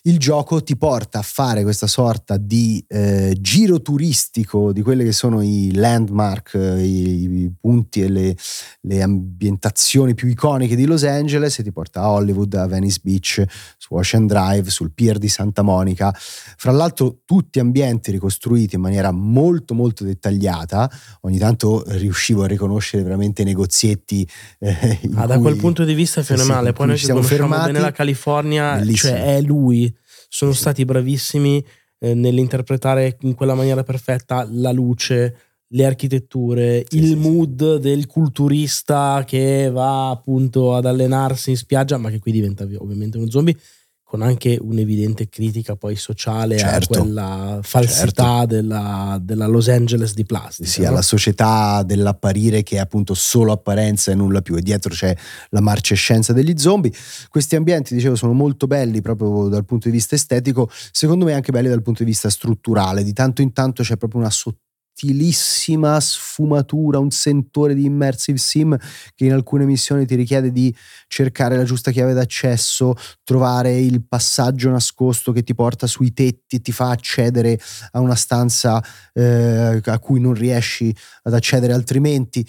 il 0.07 0.19
gioco 0.19 0.63
ti 0.63 0.77
porta 0.77 1.21
a 1.21 1.23
fare 1.23 1.63
questa 1.63 1.87
sorta 1.87 2.37
di 2.37 2.85
eh, 2.89 3.35
giro 3.41 3.81
turistico 3.81 4.71
di 4.71 4.83
quelli 4.83 5.03
che 5.03 5.13
sono 5.13 5.41
i 5.41 5.73
landmark, 5.73 6.55
eh, 6.55 6.85
i, 6.85 7.23
i, 7.23 7.53
punti 7.59 8.03
e 8.03 8.09
le, 8.11 8.37
le, 8.83 9.03
ambientazioni 9.03 10.15
più 10.15 10.29
iconiche 10.29 10.77
di 10.77 10.85
Los 10.85 11.05
Angeles 11.05 11.59
e 11.59 11.63
ti 11.63 11.73
porta 11.73 12.03
a 12.03 12.11
Hollywood, 12.11 12.53
a 12.53 12.67
Venice 12.67 13.01
Beach, 13.03 13.45
su 13.79 13.95
Ocean 13.95 14.27
Drive, 14.27 14.69
sul 14.69 14.93
pier 14.93 15.17
di 15.17 15.29
Santa 15.29 15.63
Monica. 15.63 16.15
Fra 16.15 16.71
l'altro 16.71 17.21
tutti 17.25 17.59
ambienti 17.59 18.11
ricostruiti 18.11 18.75
in 18.75 18.83
maniera 18.83 19.11
molto 19.11 19.73
molto 19.73 20.05
dettagliata, 20.05 20.91
ogni 21.23 21.39
tanto 21.39 21.83
riuscivo 21.87 22.43
a 22.43 22.47
riconoscere 22.47 23.03
veramente 23.03 23.41
i 23.41 23.47
negozietti. 23.47 24.29
Eh, 24.59 25.01
ah, 25.15 25.25
da 25.25 25.39
quel 25.39 25.57
punto 25.57 25.85
di 25.85 25.95
vista 25.95 26.21
è 26.21 26.25
fenomenale, 26.25 26.69
sì, 26.69 26.73
poi 26.75 26.87
noi 26.89 26.99
ci 26.99 27.05
siamo 27.07 27.23
fermati 27.23 27.73
bene 27.73 27.81
la 27.81 27.91
California, 27.91 28.77
Bellissimo. 28.77 29.13
cioè 29.15 29.37
è 29.37 29.41
lui 29.41 29.94
sono 30.35 30.53
stati 30.53 30.85
bravissimi 30.85 31.65
eh, 32.01 32.13
nell'interpretare 32.13 33.19
in 33.21 33.35
quella 33.35 33.55
maniera 33.55 33.85
perfetta 33.85 34.45
la 34.51 34.73
luce, 34.73 35.37
le 35.69 35.85
architetture, 35.87 36.85
sì, 36.89 36.99
il 36.99 37.07
sì, 37.07 37.15
mood 37.15 37.75
sì. 37.75 37.81
del 37.81 38.07
culturista 38.07 39.23
che 39.25 39.71
va 39.71 40.11
appunto 40.11 40.75
ad 40.75 40.87
allenarsi 40.87 41.51
in 41.51 41.57
spiaggia, 41.57 41.99
ma 41.99 42.11
che 42.11 42.19
qui 42.19 42.33
diventa 42.33 42.67
ovviamente 42.79 43.17
uno 43.17 43.31
zombie, 43.31 43.57
con 44.05 44.23
anche 44.23 44.59
un'evidente 44.61 45.29
critica 45.29 45.75
poi 45.75 45.97
sociale 45.97 46.59
certo, 46.59 46.93
a 46.93 46.99
quella 46.99 47.59
falsità 47.63 48.39
certo. 48.39 48.47
della, 48.47 49.19
della, 49.21 49.47
Los 49.47 49.69
Angeles 49.69 50.15
di 50.15 50.25
plastica. 50.25 50.69
Sì, 50.69 50.83
no? 50.83 50.89
alla 50.89 51.03
società 51.03 51.83
dell'apparire 51.83 52.63
che 52.63 52.77
è 52.77 52.79
appunto 52.79 53.15
solo 53.15 53.51
apparenza 53.51 54.13
e 54.13 54.15
nulla 54.15 54.43
più, 54.43 54.55
e 54.57 54.63
dietro 54.63 54.93
c'è 54.93 55.17
la 55.49 55.61
marcescenza 55.61 56.33
degli 56.33 56.57
zombie. 56.57 56.93
Questi 57.29 57.57
ambienti, 57.57 57.95
dicevo, 57.95 58.15
sono 58.15 58.35
molto 58.35 58.67
belli 58.67 59.01
proprio 59.01 59.49
dal 59.49 59.65
punto 59.65 59.89
di 59.89 59.95
vista 59.95 60.15
estetico, 60.15 60.71
secondo 60.93 61.25
me 61.25 61.33
anche 61.33 61.51
belli 61.51 61.69
dal 61.69 61.83
punto 61.83 62.05
di 62.05 62.11
vista 62.11 62.31
strutturale, 62.31 63.03
di 63.03 63.13
tanto 63.13 63.43
in 63.43 63.53
tanto 63.53 63.83
c'è 63.83 63.97
proprio 63.97 64.21
una 64.21 64.31
sottile 64.31 64.64
sottilissima 64.95 65.99
sfumatura, 65.99 66.99
un 66.99 67.11
sentore 67.11 67.75
di 67.75 67.85
immersive 67.85 68.39
sim 68.39 68.77
che 69.15 69.25
in 69.25 69.33
alcune 69.33 69.65
missioni 69.65 70.07
ti 70.07 70.15
richiede 70.15 70.53
di 70.53 70.75
cercare 71.09 71.57
la 71.57 71.65
giusta 71.65 71.91
chiave 71.91 72.15
d'accesso, 72.15 72.95
trovare 73.25 73.79
il 73.79 74.07
passaggio 74.07 74.71
nascosto 74.71 75.33
che 75.33 75.43
ti 75.43 75.55
porta 75.55 75.89
sui 75.89 76.13
tetti 76.13 76.57
e 76.57 76.61
ti 76.61 76.71
fa 76.71 76.91
accedere 76.91 77.59
a 77.93 78.01
una 78.01 78.15
stanza 78.15 78.83
eh, 79.13 79.81
a 79.85 79.99
cui 79.99 80.21
non 80.21 80.35
riesci 80.35 80.95
ad 81.23 81.35
accedere 81.35 81.73
altrimenti. 81.73 82.47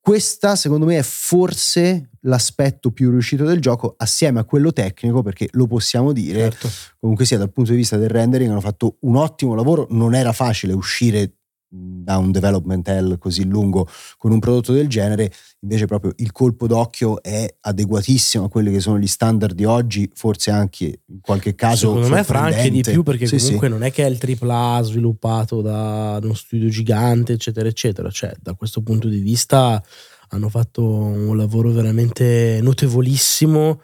Questa, 0.00 0.56
secondo 0.56 0.86
me, 0.86 0.98
è 0.98 1.02
forse 1.02 2.10
l'aspetto 2.20 2.90
più 2.92 3.10
riuscito 3.10 3.44
del 3.44 3.60
gioco, 3.60 3.94
assieme 3.98 4.40
a 4.40 4.44
quello 4.44 4.72
tecnico, 4.72 5.20
perché 5.20 5.48
lo 5.52 5.66
possiamo 5.66 6.12
dire, 6.12 6.50
certo. 6.50 6.70
comunque 6.98 7.26
sia 7.26 7.36
dal 7.36 7.52
punto 7.52 7.72
di 7.72 7.76
vista 7.76 7.98
del 7.98 8.08
rendering, 8.08 8.50
hanno 8.50 8.62
fatto 8.62 8.96
un 9.00 9.16
ottimo 9.16 9.54
lavoro. 9.54 9.86
Non 9.90 10.14
era 10.14 10.32
facile 10.32 10.72
uscire 10.72 11.37
da 11.70 12.16
un 12.16 12.30
development 12.30 12.88
hell 12.88 13.18
così 13.18 13.44
lungo 13.44 13.86
con 14.16 14.32
un 14.32 14.38
prodotto 14.38 14.72
del 14.72 14.88
genere, 14.88 15.30
invece 15.60 15.86
proprio 15.86 16.12
il 16.16 16.32
colpo 16.32 16.66
d'occhio 16.66 17.22
è 17.22 17.46
adeguatissimo 17.60 18.44
a 18.44 18.48
quelli 18.48 18.72
che 18.72 18.80
sono 18.80 18.98
gli 18.98 19.06
standard 19.06 19.54
di 19.54 19.64
oggi, 19.64 20.10
forse 20.14 20.50
anche 20.50 21.02
in 21.04 21.20
qualche 21.20 21.54
caso 21.54 21.88
secondo 21.88 22.08
me 22.08 22.24
fra 22.24 22.40
anche 22.40 22.70
di 22.70 22.80
più 22.82 23.02
perché 23.02 23.26
sì, 23.26 23.36
comunque 23.36 23.66
sì. 23.66 23.72
non 23.72 23.82
è 23.82 23.92
che 23.92 24.06
è 24.06 24.08
il 24.08 24.38
AAA 24.40 24.82
sviluppato 24.82 25.60
da 25.60 26.18
uno 26.22 26.34
studio 26.34 26.68
gigante 26.68 27.34
eccetera 27.34 27.68
eccetera, 27.68 28.10
cioè 28.10 28.34
da 28.40 28.54
questo 28.54 28.82
punto 28.82 29.08
di 29.08 29.20
vista 29.20 29.82
hanno 30.30 30.48
fatto 30.48 30.84
un 30.84 31.36
lavoro 31.36 31.70
veramente 31.70 32.60
notevolissimo 32.62 33.80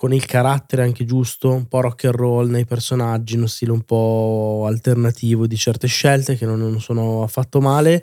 con 0.00 0.14
il 0.14 0.24
carattere 0.24 0.82
anche 0.82 1.04
giusto, 1.04 1.52
un 1.52 1.68
po' 1.68 1.82
rock 1.82 2.06
and 2.06 2.14
roll 2.14 2.48
nei 2.48 2.64
personaggi, 2.64 3.36
uno 3.36 3.46
stile 3.46 3.72
un 3.72 3.82
po' 3.82 4.64
alternativo 4.66 5.46
di 5.46 5.58
certe 5.58 5.88
scelte 5.88 6.38
che 6.38 6.46
non 6.46 6.80
sono 6.80 7.22
affatto 7.22 7.60
male. 7.60 8.02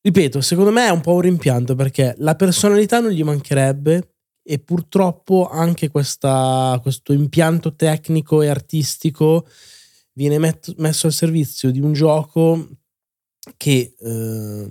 Ripeto, 0.00 0.40
secondo 0.40 0.70
me 0.70 0.86
è 0.86 0.90
un 0.90 1.02
po' 1.02 1.12
un 1.12 1.20
rimpianto 1.20 1.74
perché 1.74 2.14
la 2.20 2.34
personalità 2.36 3.00
non 3.00 3.10
gli 3.10 3.22
mancherebbe 3.22 4.14
e 4.42 4.58
purtroppo 4.60 5.46
anche 5.50 5.90
questa, 5.90 6.78
questo 6.80 7.12
impianto 7.12 7.74
tecnico 7.74 8.40
e 8.40 8.48
artistico 8.48 9.46
viene 10.14 10.38
met- 10.38 10.74
messo 10.78 11.06
al 11.06 11.12
servizio 11.12 11.70
di 11.70 11.80
un 11.80 11.92
gioco 11.92 12.66
che 13.58 13.94
eh, 13.94 14.68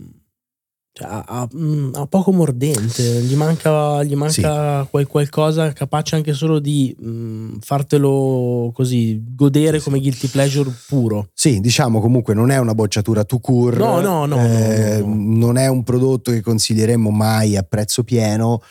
cioè, 0.97 1.07
ha, 1.07 1.23
ha, 1.27 1.47
mm, 1.55 1.93
ha, 1.93 2.07
poco 2.07 2.31
mordente, 2.31 3.03
gli 3.21 3.36
manca, 3.36 4.01
gli 4.03 4.15
manca 4.15 4.81
sì. 4.81 4.88
quel 4.89 5.05
qualcosa 5.05 5.71
capace 5.71 6.15
anche 6.15 6.33
solo 6.33 6.57
di 6.57 6.95
mh, 6.97 7.07
mm, 7.07 7.55
fartelo 7.60 8.71
così 8.73 9.21
godere 9.36 9.79
come 9.79 9.99
guilty 9.99 10.27
pleasure 10.27 10.71
puro. 10.88 11.29
Sì, 11.36 11.60
diciamo 11.60 12.01
comunque 12.01 12.33
non 12.33 12.49
è 12.49 12.57
una 12.57 12.73
bocciatura 12.73 13.25
to 13.25 13.38
cure, 13.38 13.77
no, 13.77 13.99
no, 13.99 14.25
no, 14.25 14.43
eh, 14.43 15.03
no, 15.05 15.13
non 15.13 15.57
è 15.57 15.67
un 15.67 15.83
prodotto 15.83 16.31
che 16.31 16.41
consiglieremmo 16.41 17.12
mai 17.12 17.55
a 17.55 17.62
prezzo 17.62 18.03
pieno, 18.03 18.63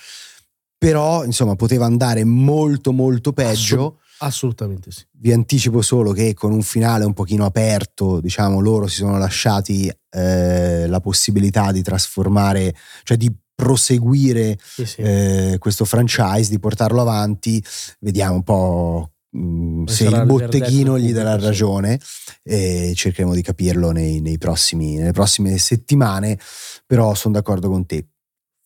però 0.76 1.24
insomma 1.24 1.54
poteva 1.54 1.86
andare 1.86 2.24
molto 2.24 2.92
molto 2.92 3.32
peggio. 3.32 3.76
Assolut- 3.76 4.04
Assolutamente 4.18 4.90
sì. 4.90 5.04
Vi 5.12 5.32
anticipo 5.32 5.82
solo 5.82 6.12
che 6.12 6.34
con 6.34 6.52
un 6.52 6.62
finale 6.62 7.04
un 7.04 7.12
pochino 7.12 7.44
aperto, 7.44 8.20
diciamo, 8.20 8.60
loro 8.60 8.86
si 8.86 8.96
sono 8.96 9.18
lasciati 9.18 9.92
eh, 10.10 10.86
la 10.86 11.00
possibilità 11.00 11.72
di 11.72 11.82
trasformare, 11.82 12.74
cioè 13.02 13.16
di 13.16 13.34
proseguire 13.54 14.58
sì, 14.62 14.84
sì. 14.84 15.00
Eh, 15.00 15.56
questo 15.58 15.84
franchise, 15.84 16.50
di 16.50 16.58
portarlo 16.58 17.00
avanti. 17.00 17.62
Vediamo 18.00 18.34
un 18.36 18.42
po' 18.42 19.10
mm, 19.36 19.84
se 19.86 20.06
il 20.06 20.24
botteghino 20.26 20.98
gli 20.98 21.12
darà 21.12 21.36
ragione 21.38 21.98
e 22.42 22.92
cercheremo 22.94 23.34
di 23.34 23.42
capirlo 23.42 23.90
nei, 23.90 24.20
nei 24.20 24.38
prossimi, 24.38 24.96
nelle 24.96 25.12
prossime 25.12 25.58
settimane, 25.58 26.38
però 26.86 27.14
sono 27.14 27.34
d'accordo 27.34 27.68
con 27.68 27.84
te. 27.84 28.06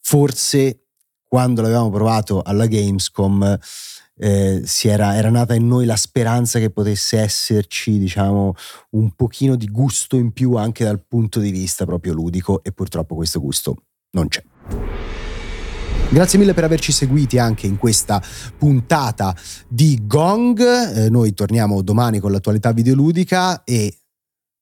Forse 0.00 0.86
quando 1.26 1.62
l'avevamo 1.62 1.90
provato 1.90 2.42
alla 2.42 2.66
Gamescom 2.66 3.56
eh, 4.22 4.62
era, 4.82 5.16
era, 5.16 5.30
nata 5.30 5.54
in 5.54 5.66
noi 5.66 5.86
la 5.86 5.96
speranza 5.96 6.58
che 6.58 6.68
potesse 6.68 7.18
esserci, 7.18 7.98
diciamo, 7.98 8.54
un 8.90 9.12
pochino 9.12 9.56
di 9.56 9.66
gusto 9.66 10.16
in 10.16 10.32
più 10.32 10.56
anche 10.56 10.84
dal 10.84 11.02
punto 11.06 11.40
di 11.40 11.50
vista 11.50 11.86
proprio 11.86 12.12
ludico 12.12 12.62
e 12.62 12.72
purtroppo 12.72 13.14
questo 13.14 13.40
gusto 13.40 13.76
non 14.10 14.28
c'è. 14.28 14.44
Grazie 16.10 16.38
mille 16.38 16.54
per 16.54 16.64
averci 16.64 16.92
seguiti 16.92 17.38
anche 17.38 17.66
in 17.66 17.78
questa 17.78 18.22
puntata 18.58 19.34
di 19.68 20.00
Gong. 20.02 20.60
Eh, 20.60 21.08
noi 21.08 21.32
torniamo 21.32 21.80
domani 21.82 22.18
con 22.18 22.32
l'attualità 22.32 22.72
videoludica 22.72 23.64
e 23.64 24.00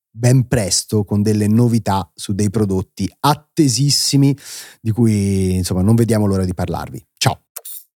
ben 0.09 0.47
presto 0.47 1.03
con 1.03 1.21
delle 1.21 1.47
novità 1.47 2.09
su 2.13 2.33
dei 2.33 2.49
prodotti 2.49 3.11
attesissimi 3.19 4.37
di 4.79 4.91
cui 4.91 5.55
insomma 5.55 5.81
non 5.81 5.95
vediamo 5.95 6.27
l'ora 6.27 6.45
di 6.45 6.53
parlarvi. 6.53 7.08